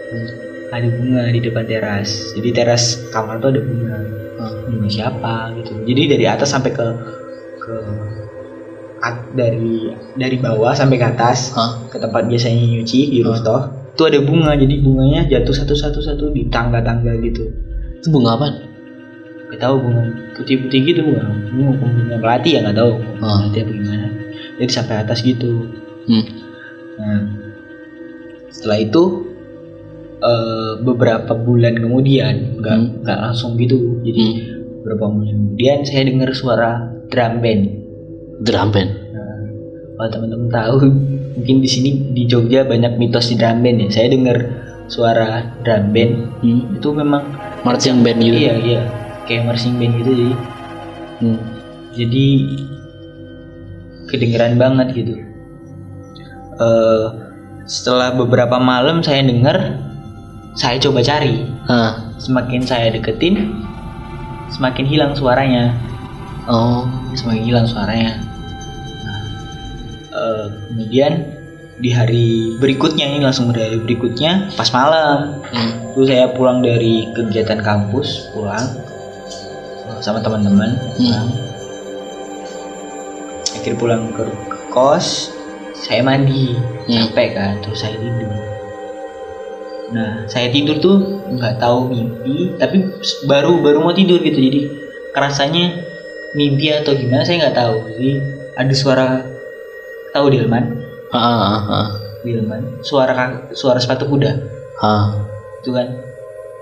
Hmm, 0.09 0.29
ada 0.71 0.89
bunga 0.93 1.23
di 1.33 1.41
depan 1.43 1.65
teras. 1.67 2.11
Jadi 2.37 2.49
teras 2.55 3.03
kamar 3.11 3.41
tuh 3.41 3.51
ada 3.57 3.63
bunga. 3.65 3.99
Ah. 4.39 4.53
bunga 4.67 4.89
siapa 4.91 5.35
gitu. 5.59 5.73
Jadi 5.83 6.03
dari 6.15 6.25
atas 6.29 6.55
sampai 6.55 6.71
ke 6.71 6.87
ke 7.59 7.75
dari 9.33 9.89
dari 10.15 10.37
bawah 10.37 10.75
sampai 10.75 10.99
ke 10.99 11.07
atas 11.07 11.55
Ah. 11.55 11.79
ke 11.87 11.97
tempat 11.97 12.27
biasanya 12.27 12.59
nyuci 12.59 13.15
di 13.15 13.19
rooftop 13.23 13.95
itu 13.95 14.03
ada 14.05 14.19
bunga 14.23 14.55
jadi 14.55 14.75
bunganya 14.79 15.21
jatuh 15.27 15.55
satu 15.55 15.75
satu 15.75 15.99
satu 15.99 16.31
di 16.31 16.47
tangga 16.47 16.83
tangga 16.83 17.15
gitu 17.19 17.47
Itu 17.99 18.15
bunga 18.15 18.39
apa? 18.39 18.47
Gak 19.51 19.59
tahu 19.59 19.75
bunga 19.83 20.03
putih 20.35 20.63
putih 20.63 20.81
gitu 20.87 21.01
bunga 21.03 21.25
bunga, 21.51 21.71
bunga 21.79 22.17
melati 22.19 22.49
ya 22.55 22.61
nggak 22.63 22.77
tahu 22.77 22.93
Ah. 23.19 23.39
melati 23.43 23.59
apa 23.59 23.71
gimana 23.73 24.07
jadi 24.59 24.71
sampai 24.73 24.97
atas 24.99 25.19
gitu 25.23 25.53
Hmm. 26.07 26.25
nah 26.99 27.21
setelah 28.49 28.79
itu 28.81 29.03
eh, 30.19 30.73
beberapa 30.83 31.31
bulan 31.33 31.79
kemudian 31.79 32.59
nggak 32.59 32.77
Hmm. 32.77 32.91
nggak 33.07 33.19
langsung 33.23 33.55
gitu 33.55 34.03
jadi 34.03 34.19
Hmm. 34.19 34.39
beberapa 34.83 35.05
bulan 35.11 35.35
kemudian 35.39 35.79
saya 35.83 36.03
dengar 36.07 36.31
suara 36.35 36.71
drum 37.07 37.39
band 37.39 37.63
Drum 38.39 38.71
band. 38.71 38.91
Nah, 39.11 39.37
kalau 39.97 40.09
teman-teman 40.11 40.49
tahu 40.49 40.75
mungkin 41.35 41.57
di 41.59 41.69
sini 41.69 41.91
di 42.13 42.23
Jogja 42.25 42.63
banyak 42.63 42.97
mitos 42.97 43.29
di 43.29 43.37
drum 43.37 43.61
band 43.61 43.79
ya. 43.83 43.89
Saya 43.91 44.09
dengar 44.11 44.37
suara 44.87 45.29
drum 45.61 45.91
band 45.91 46.13
Hmm. 46.41 46.75
itu 46.75 46.89
memang 46.91 47.23
Marching 47.61 48.01
band 48.01 48.19
gitu. 48.19 48.39
iya 48.39 48.55
iya 48.57 48.81
kayak 49.27 49.45
marching 49.45 49.77
band 49.77 49.93
gitu 49.99 50.11
jadi 50.15 50.35
Hmm. 51.19 51.39
jadi 51.93 52.27
kedengeran 54.07 54.55
banget 54.57 54.89
gitu. 54.95 55.15
Eh 56.59 57.07
setelah 57.69 58.15
beberapa 58.15 58.57
malam 58.57 59.03
saya 59.03 59.21
dengar 59.21 59.77
saya 60.57 60.81
coba 60.81 61.03
cari 61.03 61.45
Ah. 61.69 62.15
semakin 62.17 62.63
saya 62.63 62.89
deketin 62.89 63.53
semakin 64.49 64.87
hilang 64.89 65.13
suaranya 65.13 65.77
Oh. 66.49 66.89
semakin 67.13 67.43
hilang 67.45 67.67
suaranya. 67.69 68.25
Kemudian 70.71 71.13
di 71.79 71.95
hari 71.95 72.59
berikutnya 72.59 73.07
ini 73.07 73.23
langsung 73.23 73.55
di 73.55 73.63
hari 73.63 73.79
berikutnya 73.79 74.51
pas 74.59 74.71
malam. 74.75 75.43
Hmm. 75.51 75.71
saya 76.07 76.31
pulang 76.31 76.63
dari 76.63 77.11
kegiatan 77.11 77.59
kampus 77.59 78.31
pulang 78.31 78.67
sama 79.99 80.23
teman-teman. 80.23 80.79
Pulang. 80.95 81.29
akhir 83.59 83.75
pulang 83.75 84.15
ke, 84.15 84.23
ke 84.23 84.59
kos 84.71 85.35
saya 85.75 86.03
mandi. 86.03 86.55
Hmm. 86.87 87.11
capek 87.11 87.29
kan 87.35 87.55
terus 87.63 87.83
saya 87.83 87.99
tidur. 87.99 88.33
Nah 89.95 90.11
saya 90.27 90.49
tidur 90.51 90.77
tuh 90.83 90.97
nggak 91.31 91.59
tahu 91.63 91.91
mimpi 91.91 92.55
tapi 92.59 92.91
baru 93.27 93.59
baru 93.63 93.79
mau 93.83 93.95
tidur 93.95 94.19
gitu. 94.23 94.39
Jadi 94.39 94.61
kerasanya 95.15 95.83
mimpi 96.35 96.75
atau 96.75 96.95
gimana 96.95 97.23
saya 97.23 97.47
nggak 97.47 97.59
tahu. 97.59 97.77
Jadi 97.95 98.13
ada 98.59 98.75
suara 98.75 99.09
tahu 100.11 100.27
Dilman 100.29 100.65
Ah. 101.09 101.19
Ah. 101.19 101.61
Ah. 101.67 101.87
Dilman 102.21 102.81
suara 102.81 103.15
suara 103.51 103.79
sepatu 103.79 104.05
kuda 104.05 104.31
Ah. 104.77 105.15
itu 105.59 105.71
kan 105.71 105.87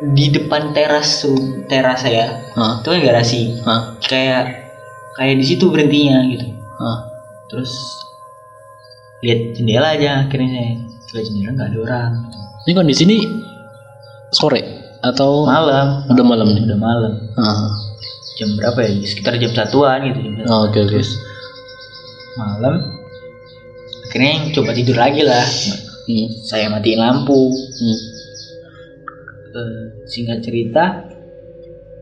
di 0.06 0.28
depan 0.28 0.70
teras 0.70 1.20
tuh 1.20 1.36
teras 1.64 2.00
saya 2.00 2.40
Ah. 2.52 2.78
itu 2.78 2.88
kan 2.88 3.00
garasi 3.02 3.40
Ah. 3.62 3.96
kayak 4.00 4.70
kayak 5.14 5.36
di 5.36 5.46
situ 5.46 5.66
berhentinya 5.66 6.20
gitu 6.26 6.46
Ah. 6.76 6.98
terus 7.46 7.72
lihat 9.18 9.52
jendela 9.52 9.88
aja 9.90 10.22
akhirnya 10.22 10.48
saya 10.48 10.70
lihat 11.14 11.26
jendela 11.26 11.50
nggak 11.52 11.68
ada 11.68 11.78
orang 11.80 12.12
Ini 12.62 12.72
kondisi 12.72 13.02
ini 13.04 13.18
sore 14.28 14.58
atau 15.00 15.46
malam 15.46 16.02
udah 16.04 16.24
malam 16.26 16.46
nih? 16.50 16.62
udah 16.66 16.78
malam 16.78 17.12
Ah. 17.34 17.70
jam 18.36 18.52
berapa 18.52 18.78
ya 18.80 18.90
sekitar 19.02 19.38
jam 19.38 19.48
satuan 19.50 20.02
gitu 20.04 20.18
jam. 20.20 20.44
Oh, 20.44 20.66
Oke 20.66 20.82
oke. 20.82 20.92
terus 20.92 21.14
malam 22.36 22.74
akhirnya 24.16 24.56
coba 24.56 24.70
tidur 24.72 24.96
lagi 24.96 25.20
lah. 25.20 25.44
Hmm. 26.06 26.28
saya 26.40 26.72
matiin 26.72 26.96
lampu. 26.96 27.52
Hmm. 27.52 27.98
Eh, 29.56 29.84
singkat 30.08 30.40
cerita 30.40 31.04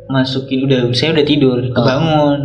masukin 0.06 0.71
udah 0.71 0.94
saya 0.94 1.18
udah 1.18 1.26
tidur 1.26 1.59
kebangun. 1.75 2.40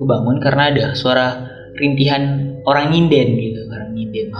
Kebangun 0.00 0.36
karena 0.40 0.62
ada 0.72 0.84
suara 0.96 1.44
rintihan 1.76 2.56
orang 2.64 2.94
nyinden 2.96 3.28
gitu 3.36 3.60
orang 3.68 3.92
nyinden 3.92 4.30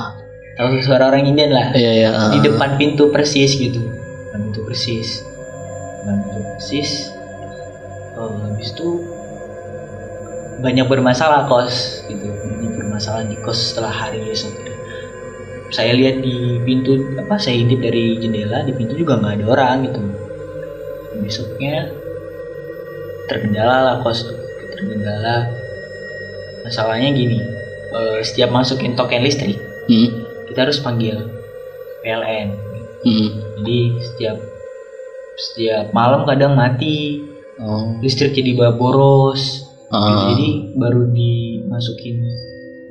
tahu 0.55 0.79
suara 0.81 1.11
orang 1.11 1.27
nyinden 1.27 1.51
lah? 1.51 1.75
Iya 1.75 1.93
iya. 1.93 2.09
ah. 2.15 2.31
di 2.31 2.41
depan 2.41 2.79
pintu 2.79 3.11
persis 3.11 3.59
gitu. 3.59 3.83
Depan 3.85 4.49
pintu 4.49 4.61
persis. 4.65 5.21
Depan 6.01 6.17
pintu 6.25 6.41
persis. 6.55 6.91
Oh, 8.15 8.31
habis 8.31 8.71
itu 8.71 8.89
banyak 10.63 10.87
bermasalah 10.87 11.51
kos 11.51 12.07
gitu. 12.07 12.31
Banyak 12.31 12.73
bermasalah 12.95 13.27
di 13.27 13.35
kos 13.43 13.75
setelah 13.75 13.91
hari 13.91 14.23
esok 14.31 14.55
gitu. 14.55 14.71
saya 15.75 15.99
lihat 15.99 16.23
di 16.23 16.63
pintu 16.63 16.95
apa 17.19 17.35
saya 17.43 17.59
intip 17.59 17.83
dari 17.83 18.23
jendela 18.23 18.63
di 18.63 18.71
pintu 18.71 18.95
juga 18.95 19.19
nggak 19.19 19.43
ada 19.43 19.47
orang 19.51 19.77
gitu 19.91 19.99
besoknya 21.19 21.91
terkendala 23.27 23.77
lah 23.83 23.97
kos 24.07 24.31
terkendala 24.79 25.51
masalahnya 26.63 27.11
gini 27.11 27.43
eh, 27.91 28.23
setiap 28.23 28.55
masukin 28.55 28.95
token 28.95 29.27
listrik 29.27 29.59
Hmm. 29.91 30.23
kita 30.47 30.71
harus 30.71 30.79
panggil 30.79 31.19
PLN 32.07 32.55
Hmm. 33.03 33.29
jadi 33.59 33.79
setiap 34.07 34.39
setiap 35.35 35.91
malam 35.91 36.23
kadang 36.31 36.55
mati 36.55 37.27
Oh. 37.59 37.99
listrik 37.99 38.39
jadi 38.39 38.55
boros 38.55 39.67
Ah. 39.91 40.31
jadi 40.31 40.79
baru 40.79 41.11
dimasukin 41.11 42.23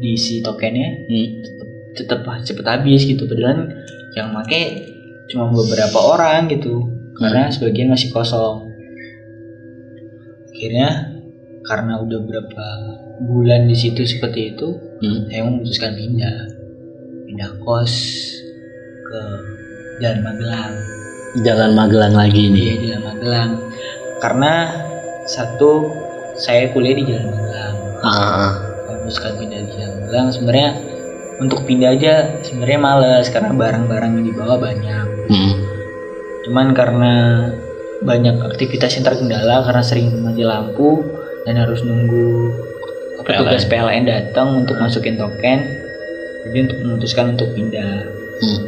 diisi 0.01 0.41
tokennya 0.41 1.05
Hmm. 1.09 1.27
tetap 1.93 2.25
cepet 2.41 2.65
habis 2.65 3.05
gitu 3.05 3.29
padahal 3.29 3.69
yang 4.17 4.33
make 4.33 4.89
cuma 5.29 5.49
beberapa 5.49 5.97
orang 5.97 6.49
gitu 6.49 6.89
karena 7.17 7.49
sebagian 7.49 7.93
masih 7.93 8.09
kosong 8.09 8.65
akhirnya 10.49 10.89
karena 11.63 12.01
udah 12.01 12.19
berapa 12.25 12.67
bulan 13.23 13.69
di 13.69 13.75
situ 13.77 14.01
seperti 14.03 14.55
itu 14.55 14.67
Hmm. 15.03 15.27
saya 15.27 15.41
memutuskan 15.45 15.91
pindah 15.93 16.35
pindah 17.27 17.51
kos 17.61 17.93
ke 19.03 19.21
Jalan 20.01 20.21
Magelang 20.23 20.73
Jalan 21.41 21.71
Magelang 21.73 22.13
lagi 22.13 22.45
nih. 22.45 22.61
Iya 22.61 22.75
Jalan 22.77 23.01
Magelang. 23.09 23.51
Karena 24.21 24.53
satu 25.25 25.89
saya 26.37 26.69
kuliah 26.69 26.93
di 26.93 27.03
Jalan 27.09 27.25
Magelang. 27.33 27.75
Ah, 28.05 28.53
Memutuskan 28.85 29.41
pindah 29.41 29.65
di 29.65 29.73
Magelang. 30.13 30.29
Sebenarnya 30.29 30.69
untuk 31.41 31.65
pindah 31.65 31.89
aja 31.97 32.13
sebenarnya 32.45 32.77
males 32.77 33.25
karena 33.33 33.49
barang-barang 33.49 34.11
yang 34.21 34.25
dibawa 34.29 34.55
banyak. 34.61 35.05
hmm. 35.33 35.53
Cuman 36.45 36.77
karena 36.77 37.13
banyak 38.05 38.37
aktivitas 38.45 38.93
yang 38.99 39.09
terkendala 39.09 39.65
karena 39.65 39.81
sering 39.81 40.13
mati 40.21 40.45
lampu 40.45 41.01
dan 41.49 41.57
harus 41.57 41.81
nunggu 41.81 42.53
petugas 43.25 43.65
PLN 43.65 44.05
datang 44.05 44.61
untuk 44.61 44.77
masukin 44.77 45.17
token. 45.17 45.81
Jadi 46.45 46.57
untuk 46.69 46.77
memutuskan 46.85 47.33
untuk 47.33 47.49
pindah. 47.57 48.05
Hmm. 48.37 48.61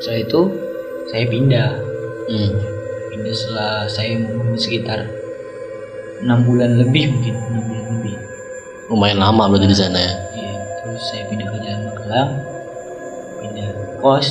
Setelah 0.00 0.20
itu 0.24 0.40
saya 1.12 1.24
pindah. 1.28 1.70
Hmm. 2.32 2.50
Pindah 3.12 3.34
setelah 3.36 3.74
saya 3.92 4.24
mungkin 4.24 4.56
sekitar 4.56 5.04
enam 6.24 6.48
bulan 6.48 6.80
lebih 6.80 7.12
mungkin 7.12 7.34
enam 7.34 7.62
bulan 7.68 7.84
lebih. 8.00 8.14
Lumayan 8.86 9.18
lama 9.18 9.50
berarti 9.50 9.66
di 9.66 9.76
sana 9.78 9.98
ya. 9.98 10.12
Iya, 10.38 10.54
terus 10.82 11.02
saya 11.10 11.22
pindah 11.26 11.48
ke 11.50 11.58
Jalan 11.58 11.80
Magelang, 11.90 12.30
pindah 13.42 13.70
kos. 13.98 14.28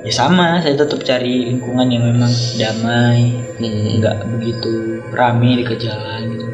Ya 0.00 0.12
sama, 0.16 0.64
saya 0.64 0.80
tetap 0.80 1.04
cari 1.04 1.52
lingkungan 1.52 1.92
yang 1.92 2.08
memang 2.08 2.32
damai, 2.56 3.36
Hmm. 3.60 4.00
nggak 4.00 4.16
begitu 4.32 5.04
rame 5.12 5.60
di 5.60 5.64
ke 5.68 5.76
jalan 5.76 6.32
gitu. 6.32 6.48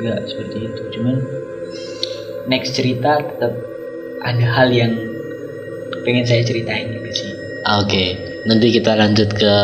Nggak 0.00 0.18
seperti 0.24 0.56
itu. 0.72 0.82
Cuman 0.96 1.20
next 2.48 2.72
cerita 2.72 3.20
tetap 3.20 3.52
ada 4.24 4.46
hal 4.56 4.72
yang 4.72 4.96
pengen 6.08 6.24
saya 6.24 6.40
ceritain 6.40 6.96
gitu 6.96 7.10
sih. 7.12 7.30
Ah, 7.68 7.84
Oke, 7.84 8.16
nanti 8.48 8.72
kita 8.72 8.96
lanjut 8.96 9.28
ke 9.36 9.54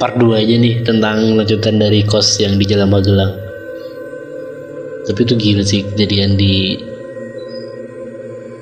part 0.00 0.16
2 0.16 0.40
aja 0.40 0.54
nih 0.56 0.80
tentang 0.80 1.36
lanjutan 1.36 1.76
dari 1.76 2.00
kos 2.08 2.40
yang 2.40 2.56
di 2.56 2.64
Jalan 2.64 2.88
Magelang. 2.88 3.51
Tapi 5.02 5.20
itu 5.26 5.34
gila 5.34 5.64
sih 5.66 5.82
kejadian 5.82 6.38
di 6.38 6.78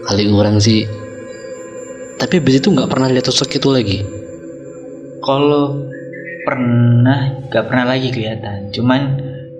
kali 0.08 0.24
orang 0.32 0.56
sih. 0.56 0.88
Tapi 2.16 2.40
habis 2.40 2.60
itu 2.60 2.68
nggak 2.72 2.88
pernah 2.88 3.08
lihat 3.08 3.28
sosok 3.28 3.60
itu 3.60 3.68
lagi. 3.72 3.98
Kalau 5.20 5.84
pernah, 6.44 7.44
nggak 7.48 7.64
pernah 7.68 7.86
lagi 7.88 8.08
kelihatan. 8.08 8.72
Cuman 8.72 9.00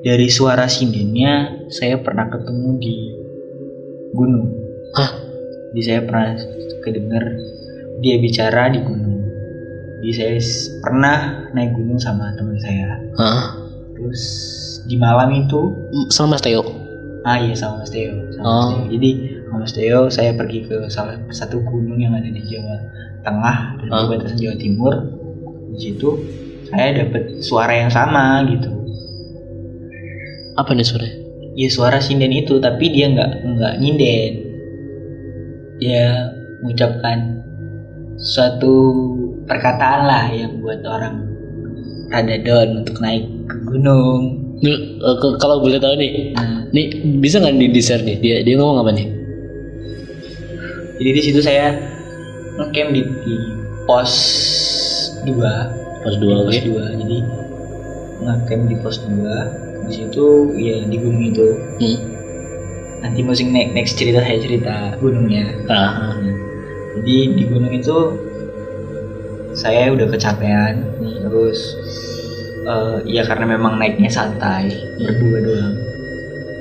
dari 0.01 0.29
suara 0.33 0.65
sindennya 0.69 1.65
saya 1.69 2.01
pernah 2.01 2.33
ketemu 2.33 2.71
di 2.81 2.97
gunung. 4.17 4.49
Hah? 4.97 5.11
Jadi 5.71 5.81
saya 5.85 6.01
pernah 6.05 6.37
kedenger 6.81 7.25
dia 8.01 8.17
bicara 8.17 8.73
di 8.73 8.81
gunung. 8.81 9.21
Jadi 10.01 10.13
saya 10.17 10.37
pernah 10.81 11.49
naik 11.53 11.77
gunung 11.77 12.01
sama 12.01 12.33
teman 12.37 12.57
saya. 12.57 12.97
Hah? 13.21 13.57
Terus 13.93 14.23
di 14.91 14.99
malam 14.99 15.31
itu, 15.31 15.71
Sama 16.11 16.35
Mas 16.35 16.43
Teo. 16.43 16.67
ah 17.23 17.39
iya 17.39 17.55
sama 17.55 17.79
Mas 17.79 17.91
Teo. 17.91 18.11
Sama 18.33 18.43
Mas 18.43 18.43
Oh. 18.43 18.69
Teo. 18.75 18.85
Jadi 18.91 19.11
sama 19.41 19.57
Mas 19.61 19.73
Teo 19.73 20.01
saya 20.09 20.31
pergi 20.33 20.59
ke 20.65 20.89
salah 20.89 21.15
satu 21.31 21.63
gunung 21.63 21.97
yang 21.97 22.11
ada 22.11 22.27
di 22.27 22.43
Jawa 22.43 22.75
Tengah 23.21 23.59
dan 23.79 23.89
Ah. 23.89 24.09
perbatasan 24.09 24.35
Jawa 24.35 24.57
Timur. 24.57 24.95
Di 25.71 25.79
situ 25.79 26.09
saya 26.67 27.05
dapat 27.05 27.39
suara 27.39 27.75
yang 27.77 27.89
sama 27.89 28.43
gitu. 28.49 28.71
Apa 30.57 30.75
nih 30.75 30.83
sore? 30.83 31.09
Ya 31.55 31.69
suara 31.69 31.99
sinden 31.99 32.33
itu, 32.33 32.59
tapi 32.59 32.89
dia 32.89 33.07
nggak 33.07 33.31
nggak 33.45 33.75
nyinden. 33.79 34.33
Dia 35.77 36.31
mengucapkan 36.61 37.41
suatu 38.17 38.75
perkataan 39.45 40.01
lah 40.05 40.25
yang 40.31 40.61
buat 40.61 40.81
orang 40.85 41.25
rada 42.09 42.37
down 42.39 42.81
untuk 42.81 42.97
naik 42.99 43.25
ke 43.47 43.57
gunung. 43.65 44.50
Nih, 44.61 44.77
eh, 45.01 45.17
kalau 45.41 45.65
boleh 45.65 45.81
tahu 45.81 45.97
nih, 45.97 46.37
Nah, 46.37 46.69
nih 46.69 46.87
bisa 47.19 47.41
nggak 47.41 47.57
di 47.57 47.81
share 47.81 48.05
nih? 48.05 48.17
Dia 48.21 48.37
dia 48.45 48.55
ngomong 48.61 48.85
apa 48.85 48.93
nih? 48.93 49.09
jadi 51.01 51.17
di 51.17 51.23
situ 51.25 51.41
saya 51.41 51.73
ngecamp 52.61 52.93
di, 52.93 53.01
di 53.25 53.35
pos 53.89 54.13
2 55.25 55.33
Pas 56.05 56.13
di 56.13 56.21
dua 56.21 56.45
pos 56.45 56.53
oke. 56.53 56.69
2 56.77 57.01
jadi 57.01 57.17
ngecamp 58.21 58.63
di 58.69 58.77
pos 58.85 58.97
2 59.09 59.89
di 59.89 59.93
situ 59.97 60.27
ya 60.61 60.85
di 60.85 60.97
gunung 61.01 61.25
itu 61.25 61.57
Hmm. 61.81 61.99
nanti 63.01 63.25
musim 63.25 63.49
next, 63.49 63.73
next 63.73 63.95
cerita 63.97 64.21
saya 64.21 64.39
cerita 64.45 64.75
gunungnya 65.01 65.49
Ah. 65.73 66.13
jadi 67.01 67.17
di 67.33 67.45
gunung 67.49 67.73
itu 67.73 67.97
saya 69.57 69.89
udah 69.97 70.05
kecapean 70.13 70.85
terus 71.01 71.59
eh, 72.63 72.97
ya 73.09 73.23
karena 73.25 73.47
memang 73.51 73.77
naiknya 73.77 74.09
santai 74.09 74.69
berdua 74.97 75.39
doang 75.41 75.75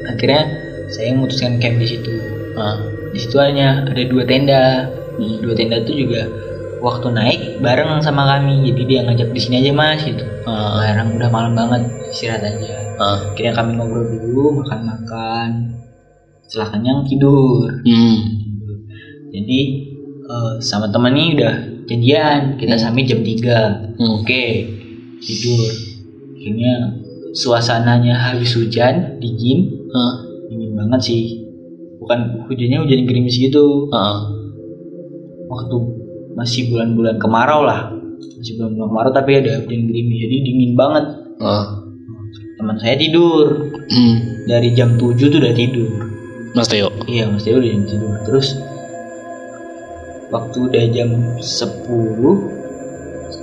akhirnya 0.07 0.43
saya 0.89 1.13
memutuskan 1.13 1.59
camp 1.59 1.77
di 1.77 1.88
situ 1.88 2.13
Ah. 2.53 2.75
di 3.09 3.17
situ 3.17 3.38
hanya 3.38 3.85
ada 3.85 4.03
dua 4.03 4.23
tenda 4.23 4.89
Hmm. 5.15 5.38
dua 5.39 5.53
tenda 5.53 5.79
itu 5.79 6.07
juga 6.07 6.23
waktu 6.79 7.07
naik 7.12 7.41
bareng 7.59 7.99
sama 7.99 8.23
kami 8.25 8.63
jadi 8.65 8.81
dia 8.88 8.99
ngajak 9.03 9.29
di 9.29 9.39
sini 9.39 9.55
aja 9.62 9.71
mas 9.71 10.01
gitu 10.01 10.23
Ah. 10.43 10.79
bareng 10.81 11.15
udah 11.15 11.29
malam 11.29 11.53
banget 11.53 11.81
istirahat 12.09 12.43
aja 12.43 12.73
Ah. 12.97 13.31
akhirnya 13.31 13.53
kami 13.53 13.75
ngobrol 13.75 14.05
dulu 14.07 14.63
makan 14.63 14.79
makan 14.85 15.49
setelah 16.43 16.67
kenyang 16.73 17.05
tidur 17.05 17.69
Hmm. 17.83 18.17
jadi 19.29 19.59
eh, 20.25 20.53
sama 20.59 20.89
teman 20.89 21.13
ini 21.13 21.38
udah 21.38 21.55
janjian 21.85 22.57
kita 22.57 22.75
Hmm. 22.75 22.81
sampai 22.81 23.03
jam 23.05 23.19
3 23.21 23.59
Hmm. 23.95 24.19
oke 24.19 24.45
tidur 25.19 25.69
akhirnya 26.49 26.97
suasananya 27.29 28.17
habis 28.17 28.57
hujan 28.57 29.21
dingin 29.21 29.69
Ah. 29.93 30.25
dingin 30.49 30.73
banget 30.73 31.01
sih 31.05 31.21
bukan 32.01 32.41
hujannya 32.49 32.81
hujan 32.81 33.05
gerimis 33.05 33.38
gitu 33.38 33.85
Ah. 33.93 34.25
waktu 35.45 35.77
masih 36.33 36.73
bulan-bulan 36.73 37.21
kemarau 37.21 37.62
lah 37.62 37.93
masih 38.41 38.57
bulan-bulan 38.57 38.89
kemarau 38.89 39.12
tapi 39.13 39.31
ada 39.38 39.62
hujan 39.62 39.81
gerimis 39.85 40.17
jadi 40.25 40.35
dingin 40.41 40.73
banget 40.73 41.05
Ah. 41.38 41.85
teman 42.57 42.81
saya 42.81 42.97
tidur 42.97 43.77
Hmm. 43.93 44.17
dari 44.49 44.73
jam 44.73 44.97
7 44.97 45.29
tuh 45.29 45.38
udah 45.38 45.53
tidur 45.53 45.89
Mas 46.57 46.65
Teo. 46.65 46.89
iya 47.05 47.29
mas 47.29 47.45
Teo 47.45 47.62
udah 47.62 47.69
jam 47.69 47.85
tidur 47.85 48.13
terus 48.25 48.57
waktu 50.33 50.57
udah 50.65 50.85
jam 50.89 51.09
10 51.38 52.58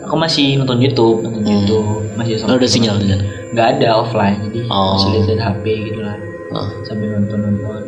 aku 0.06 0.14
masih 0.16 0.56
nonton 0.56 0.78
YouTube 0.78 1.20
nonton 1.20 1.42
Hmm. 1.42 1.52
YouTube 1.60 1.88
masih 2.14 2.32
Oh, 2.40 2.54
udah 2.54 2.70
sinyal 2.70 2.96
di 2.96 3.06
sana. 3.08 3.24
nggak 3.48 3.66
ada 3.74 3.88
offline 3.96 4.38
jadi 4.44 4.60
Oh. 4.66 4.94
masih 4.94 5.08
lihat 5.26 5.40
HP 5.42 5.64
gitu 5.84 6.00
lah 6.00 6.16
Ah. 6.48 6.68
sambil 6.82 7.08
nonton 7.12 7.38
nonton 7.42 7.82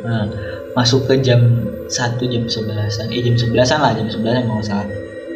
nah 0.00 0.24
masuk 0.72 1.06
ke 1.06 1.20
jam 1.20 1.40
1 1.86 2.18
jam 2.24 2.44
11an 2.44 3.06
eh 3.08 3.20
jam 3.20 3.34
11an 3.34 3.78
lah 3.78 3.92
jam 3.92 4.06
11an 4.06 4.42
kalau 4.42 4.56
nggak 4.56 4.66
salah 4.66 4.86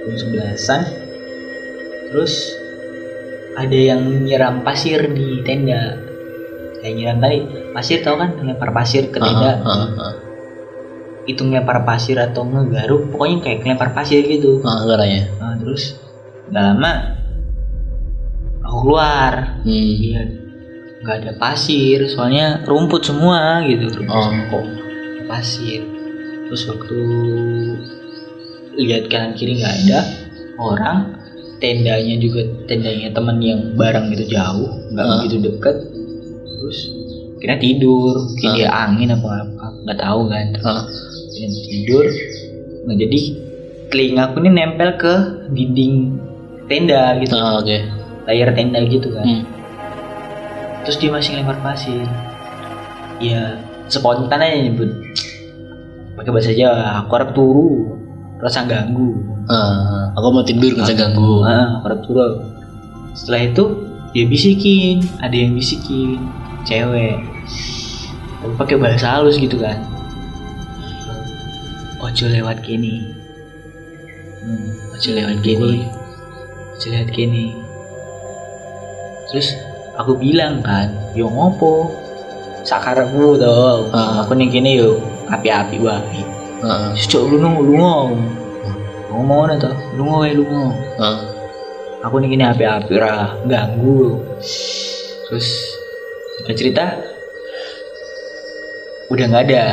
jam 0.05 0.15
11an 0.17 0.81
terus 2.09 2.35
ada 3.55 3.75
yang 3.77 4.01
nyiram 4.21 4.63
pasir 4.63 5.07
di 5.09 5.39
tenda 5.41 5.99
kayak 6.77 6.95
nyiram 6.95 7.19
tadi 7.19 7.39
pasir 7.71 7.99
tau 8.01 8.17
kan 8.17 8.35
lempar 8.37 8.71
pasir 8.71 9.07
ke 9.07 9.17
tenda 9.17 9.53
Ah. 9.57 9.69
Ah. 9.69 9.89
Ah. 10.01 10.13
Itu 11.25 11.41
ngelempar 11.41 11.83
pasir 11.83 12.17
atau 12.17 12.43
ngegaruk 12.43 13.09
pokoknya 13.09 13.37
kayak 13.41 13.59
ngelempar 13.63 13.91
pasir 13.93 14.21
gitu 14.21 14.61
Ah. 14.61 14.85
Garanya. 14.85 15.23
nah, 15.39 15.55
terus 15.57 15.97
nggak 16.47 16.63
lama 16.63 16.93
aku 18.63 18.77
keluar 18.83 19.33
Hmm. 19.61 19.73
Iya, 19.73 20.21
nggak 21.01 21.17
ada 21.21 21.33
pasir, 21.35 22.05
soalnya 22.07 22.61
rumput 22.63 23.01
semua 23.03 23.65
gitu. 23.65 23.89
Rumput 23.95 24.13
Oh. 24.13 24.33
kok 24.51 24.65
pasir. 25.25 25.81
Terus 26.45 26.63
waktu 26.67 26.97
lihat 28.77 29.09
kanan 29.09 29.33
kiri 29.33 29.57
nggak 29.57 29.75
ada 29.87 30.01
orang, 30.57 31.17
tendanya 31.57 32.15
juga 32.19 32.41
tendanya 32.65 33.09
teman 33.11 33.39
yang 33.39 33.73
bareng 33.75 34.13
gitu 34.13 34.29
jauh, 34.31 34.69
nggak 34.91 35.05
Ah. 35.05 35.13
begitu 35.19 35.37
deket. 35.47 35.77
Terus 36.45 36.79
kira 37.39 37.57
tidur, 37.57 38.15
mungkin 38.19 38.49
Ah. 38.51 38.55
dia 38.55 38.69
angin 38.71 39.09
apa 39.11 39.29
apa, 39.41 39.65
nggak 39.83 39.99
tahu 39.99 40.21
kan. 40.27 40.47
Ah. 40.63 40.85
Kira 41.47 41.67
tidur, 41.67 42.05
nah 42.85 42.95
jadi 42.95 43.21
telingaku 43.87 44.37
ini 44.39 44.51
nempel 44.51 44.91
ke 44.95 45.15
dinding 45.49 46.19
tenda 46.65 47.15
gitu, 47.19 47.35
Ah. 47.35 47.59
Oke. 47.59 47.79
layar 48.25 48.51
tenda 48.51 48.81
gitu 48.83 49.09
kan 49.11 49.21
Hmm. 49.21 49.43
terus 50.81 50.97
dia 50.97 51.09
masih 51.09 51.37
lempar 51.37 51.61
pasir 51.61 52.09
ya 53.19 53.61
spontan 53.87 54.37
aja 54.39 54.59
nyebut 54.59 54.89
pakai 56.15 56.31
bahasa 56.31 56.51
Jawa 56.51 57.05
aku 57.05 57.11
harap 57.13 57.31
turu 57.33 57.69
rasa 58.39 58.65
ganggu 58.65 59.13
Ah. 59.45 60.09
Aku 60.15 60.31
mau 60.31 60.41
tidur 60.41 60.73
usah 60.73 60.97
ganggu. 60.97 61.45
ah, 61.45 61.77
aku 61.77 61.85
harap 61.85 62.01
turu 62.01 62.25
setelah 63.13 63.43
itu 63.45 63.65
dia 64.11 64.25
bisikin 64.25 65.05
ada 65.19 65.35
yang 65.35 65.53
bisikin 65.53 66.17
cewek 66.65 67.21
tapi 68.41 68.55
pakai 68.57 68.77
bahasa 68.79 69.07
halus 69.13 69.37
gitu 69.37 69.59
kan 69.59 69.77
ojo 72.15 72.31
lewat 72.31 72.63
gini 72.63 73.11
hmm, 74.47 74.95
aja 74.95 75.11
lewat 75.19 75.43
gini 75.43 75.83
aja 76.79 76.87
lewat 76.95 77.11
gini 77.11 77.59
terus 79.27 79.59
aku 79.99 80.15
bilang 80.15 80.63
kan 80.63 80.95
yo 81.19 81.27
ngopo? 81.27 81.91
Sakarepmu 82.63 83.35
to. 83.35 83.91
Ah. 83.91 84.23
aku 84.23 84.39
ning 84.39 84.49
kene 84.55 84.79
yo 84.79 85.03
api-api 85.27 85.77
wae. 85.83 86.23
Heeh. 86.63 86.91
Cok 86.97 87.35
lu 87.35 87.37
nung 87.43 87.59
lu 87.67 87.83
ngomong 87.83 89.51
ngono 89.51 89.55
to 89.59 89.71
lu 89.99 90.03
wae 90.07 90.39
lu 90.39 90.47
Heeh. 90.47 91.19
aku 91.99 92.23
nih 92.23 92.31
gini 92.31 92.45
api-api 92.47 92.95
ra 92.95 93.35
ganggu. 93.43 94.23
Terus 95.27 95.49
cerita? 96.55 96.95
Udah 99.11 99.27
nggak 99.27 99.45
ada 99.51 99.65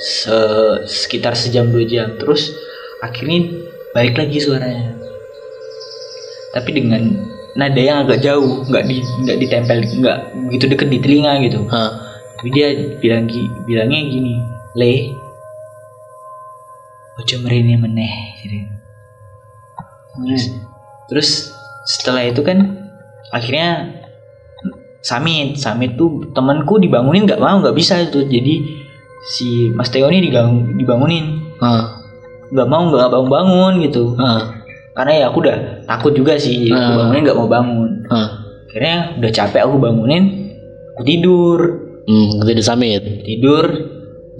Se- 0.00 0.80
sekitar 0.88 1.36
sejam 1.36 1.68
dua 1.68 1.84
jam 1.84 2.16
terus 2.16 2.56
akhirnya 3.04 3.52
balik 3.92 4.16
lagi 4.16 4.40
suaranya 4.40 4.96
tapi 6.56 6.72
dengan 6.72 7.20
nada 7.52 7.76
yang 7.76 8.08
agak 8.08 8.24
jauh 8.24 8.64
nggak 8.64 8.84
di 8.88 9.04
nggak 9.04 9.38
ditempel 9.44 9.78
nggak 10.00 10.18
begitu 10.48 10.64
deket 10.72 10.88
di 10.88 10.98
telinga 11.04 11.32
gitu 11.44 11.60
Heeh. 11.68 11.90
tapi 12.38 12.48
dia 12.48 12.68
bilang 12.96 13.28
gi- 13.28 13.52
bilangnya 13.68 14.00
gini 14.08 14.34
le 14.78 14.92
ojo 17.20 17.36
merene 17.44 17.76
meneh 17.76 18.14
gitu. 18.40 18.56
terus 20.24 20.44
terus 21.12 21.28
setelah 21.84 22.24
itu 22.24 22.40
kan 22.40 22.88
akhirnya 23.34 24.00
Samit 25.00 25.56
Samit 25.60 25.96
tuh 25.96 26.28
temanku 26.32 26.76
dibangunin 26.76 27.24
nggak 27.24 27.40
mau 27.40 27.60
nggak 27.60 27.76
bisa 27.76 28.00
itu 28.00 28.24
jadi 28.24 28.79
si 29.26 29.68
Mas 29.72 29.92
Teo 29.92 30.08
ini 30.08 30.24
digang- 30.24 30.76
dibangunin. 30.76 31.56
Heeh. 31.60 31.84
nggak 32.50 32.66
mau 32.66 32.82
nggak 32.90 33.14
bangun 33.14 33.30
bangun 33.30 33.72
gitu. 33.86 34.04
Karena 34.90 35.12
ya 35.14 35.24
aku 35.30 35.38
udah 35.38 35.86
takut 35.86 36.10
juga 36.10 36.34
sih 36.34 36.66
jadi 36.66 36.74
aku 36.74 36.90
bangunin 36.98 37.22
nggak 37.22 37.38
mau 37.38 37.46
bangun. 37.46 37.90
Akhirnya 38.66 38.96
udah 39.22 39.30
capek 39.30 39.60
aku 39.66 39.76
bangunin 39.78 40.24
aku 40.94 41.02
tidur. 41.06 41.58
Hmm, 42.10 42.42
gede 42.42 42.62
samit. 42.64 43.22
tidur 43.22 43.70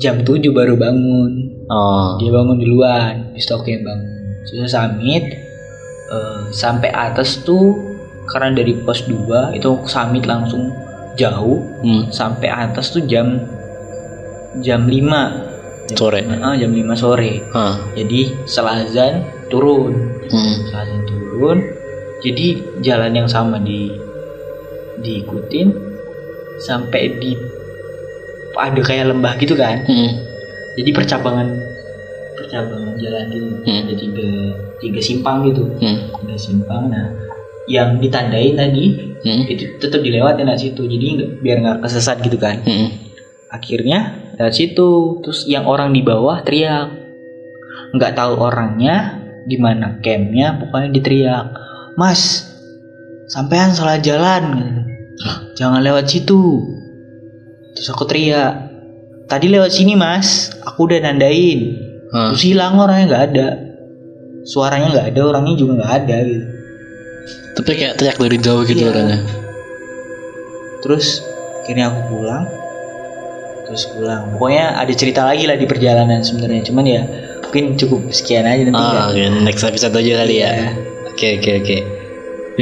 jam 0.00 0.26
7 0.26 0.42
baru 0.50 0.74
bangun. 0.74 1.60
Oh. 1.70 2.18
dia 2.18 2.34
bangun 2.34 2.58
duluan 2.58 3.30
aku 3.30 3.66
yang 3.70 3.86
bangun. 3.86 4.10
Sudah 4.42 4.66
summit 4.66 5.24
eh, 6.10 6.40
sampai 6.50 6.90
atas 6.90 7.46
tuh 7.46 7.78
karena 8.26 8.58
dari 8.58 8.74
pos 8.82 9.06
2 9.06 9.54
itu 9.54 9.70
summit 9.86 10.26
langsung 10.26 10.66
jauh. 11.14 11.62
Hmm. 11.86 12.10
sampai 12.10 12.50
atas 12.50 12.90
tuh 12.90 13.06
jam 13.06 13.38
jam 14.58 14.90
5 14.90 15.46
Sore. 15.90 16.22
Ah, 16.38 16.54
jam 16.54 16.70
5 16.70 16.94
sore 16.94 17.42
Heeh. 17.42 17.74
jadi 17.98 18.20
setelah 18.46 18.82
azan 18.82 19.14
turun 19.50 19.90
Hmm. 20.30 20.54
setelah 20.62 20.86
azan 20.86 21.02
turun 21.02 21.58
jadi 22.22 22.46
jalan 22.78 23.12
yang 23.12 23.26
sama 23.26 23.58
di 23.58 23.90
diikutin 25.00 25.74
sampai 26.62 27.18
di 27.18 27.34
ada 28.54 28.78
kayak 28.78 29.10
lembah 29.10 29.34
gitu 29.40 29.56
kan 29.56 29.82
Hmm. 29.82 30.10
jadi 30.76 30.90
percabangan 30.92 31.48
percabangan 32.36 32.94
jalan 33.00 33.24
gitu 33.32 33.48
Hmm. 33.66 33.80
ada 33.82 33.94
tiga 33.96 34.28
tiga 34.78 35.00
simpang 35.00 35.48
gitu 35.48 35.64
Hmm. 35.80 36.06
tiga 36.22 36.36
simpang 36.38 36.86
nah 36.86 37.10
yang 37.66 37.98
ditandain 37.98 38.54
tadi 38.54 38.84
Hmm. 39.26 39.42
itu 39.48 39.74
tetap 39.80 40.00
dilewatin 40.00 40.46
dari 40.46 40.60
situ 40.60 40.86
jadi 40.86 41.06
biar 41.40 41.56
nggak 41.60 41.78
kesesat 41.82 42.22
gitu 42.22 42.38
kan 42.38 42.62
Hmm. 42.62 43.09
Akhirnya 43.50 44.30
dari 44.38 44.54
situ 44.54 45.20
terus 45.20 45.44
yang 45.50 45.66
orang 45.66 45.90
di 45.92 46.00
bawah 46.00 46.40
teriak. 46.46 46.88
Nggak 47.90 48.14
tahu 48.14 48.32
orangnya 48.38 49.18
di 49.44 49.58
mana 49.58 49.98
campnya 49.98 50.54
pokoknya 50.62 50.88
diteriak 50.94 51.46
mas 51.98 52.46
sampean 53.26 53.74
salah 53.74 53.98
jalan. 53.98 54.44
Jangan 55.58 55.82
lewat 55.84 56.08
situ. 56.08 56.64
Terus 57.76 57.88
aku 57.92 58.06
teriak 58.08 58.70
tadi 59.26 59.50
lewat 59.50 59.74
sini 59.74 59.98
mas. 59.98 60.54
Aku 60.64 60.86
udah 60.88 61.02
nandain. 61.02 61.90
Hah. 62.10 62.34
terus 62.34 62.42
hilang 62.42 62.74
orangnya 62.78 63.06
nggak 63.06 63.24
ada. 63.34 63.48
Suaranya 64.42 64.88
nggak 64.90 65.06
ada 65.14 65.20
orangnya 65.26 65.54
juga 65.54 65.72
nggak 65.78 65.92
ada 66.02 66.16
gitu. 66.26 66.46
Tapi 67.60 67.70
kayak 67.76 67.94
teriak 68.00 68.16
dari 68.16 68.38
jauh 68.40 68.62
gitu 68.64 68.82
Iya. 68.82 68.90
orangnya. 68.94 69.20
terus 70.80 71.20
akhirnya 71.60 71.92
aku 71.92 72.00
pulang 72.08 72.48
terus 73.70 73.86
pulang 73.94 74.34
pokoknya 74.34 74.82
ada 74.82 74.92
cerita 74.98 75.22
lagi 75.22 75.46
lah 75.46 75.54
di 75.54 75.66
perjalanan 75.70 76.26
sebenarnya 76.26 76.66
cuman 76.66 76.84
ya 76.90 77.02
mungkin 77.50 77.74
cukup 77.74 78.00
sekian 78.14 78.46
aja 78.46 78.62
nanti 78.62 78.78
ya. 78.78 78.94
Ah, 78.94 79.06
oke. 79.10 79.42
next 79.42 79.66
episode 79.66 79.90
aja 79.90 80.22
kali 80.22 80.38
ya. 80.38 80.50
Iya. 80.54 80.70
Oke, 81.10 81.28
oke, 81.42 81.50
oke. 81.58 81.76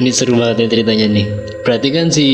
Ini 0.01 0.09
seru 0.17 0.41
banget 0.41 0.65
nih 0.65 0.69
ceritanya 0.73 1.07
nih. 1.13 1.27
Berarti 1.61 1.89
kan 1.93 2.07
si 2.09 2.27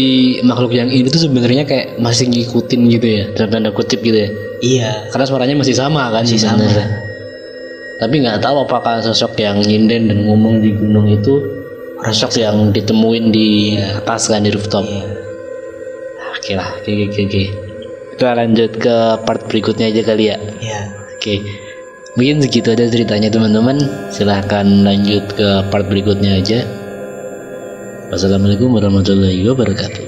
makhluk 0.47 0.71
yang 0.71 0.87
ini 0.87 1.11
tuh 1.11 1.27
sebenarnya 1.27 1.67
kayak 1.67 1.99
masih 1.99 2.31
ngikutin 2.31 2.81
gitu 2.95 3.07
ya, 3.11 3.25
dalam 3.35 3.51
tanda 3.51 3.71
kutip 3.75 3.99
gitu 4.07 4.15
ya. 4.15 4.31
iya 4.63 4.91
Karena 5.11 5.27
suaranya 5.27 5.59
masih 5.59 5.75
sama 5.75 6.15
kan 6.15 6.23
Masih 6.23 6.39
sama. 6.39 6.63
Tapi 7.99 8.15
nggak 8.23 8.39
tahu 8.39 8.63
apakah 8.63 9.03
sosok 9.03 9.35
yang 9.43 9.59
nyinden 9.59 10.15
dan 10.15 10.19
ngomong 10.23 10.63
di 10.63 10.79
gunung 10.79 11.11
itu 11.11 11.43
sosok 12.07 12.39
yang 12.39 12.71
ditemuin 12.71 13.35
di 13.35 13.75
atas 13.83 14.31
kan 14.31 14.47
di 14.47 14.55
rooftop. 14.55 14.87
iya 14.87 15.03
Oke 16.39 16.53
lah, 16.55 16.71
oke 16.79 16.93
oke, 17.11 17.21
oke. 17.27 17.64
Kita 18.15 18.31
lanjut 18.31 18.79
ke 18.79 18.97
part 19.27 19.43
berikutnya 19.51 19.91
aja 19.91 20.07
kali 20.07 20.31
ya. 20.31 20.39
iya 20.63 20.87
Oke, 21.19 21.43
mungkin 22.15 22.39
segitu 22.39 22.71
aja 22.71 22.87
ceritanya 22.87 23.27
teman-teman. 23.27 23.75
Silahkan 24.15 24.63
lanjut 24.63 25.35
ke 25.35 25.67
part 25.67 25.91
berikutnya 25.91 26.39
aja. 26.39 26.63
Wassalamualaikum 28.15 28.71
warahmatullahi 28.71 29.43
wabarakatuh. 29.51 30.07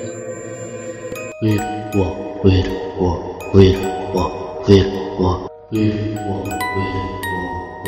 Wir, 1.42 1.59
wah, 1.99 2.14
wir, 2.47 2.66
wah, 3.03 3.19
wir, 3.59 3.75
wah, 4.14 4.31
wir, 4.71 4.87
wah, 5.19 5.51
wir, 5.75 5.95
wah, 6.23 6.47
wir, 6.47 6.95
wah, 6.95 7.03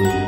wir, 0.02 0.27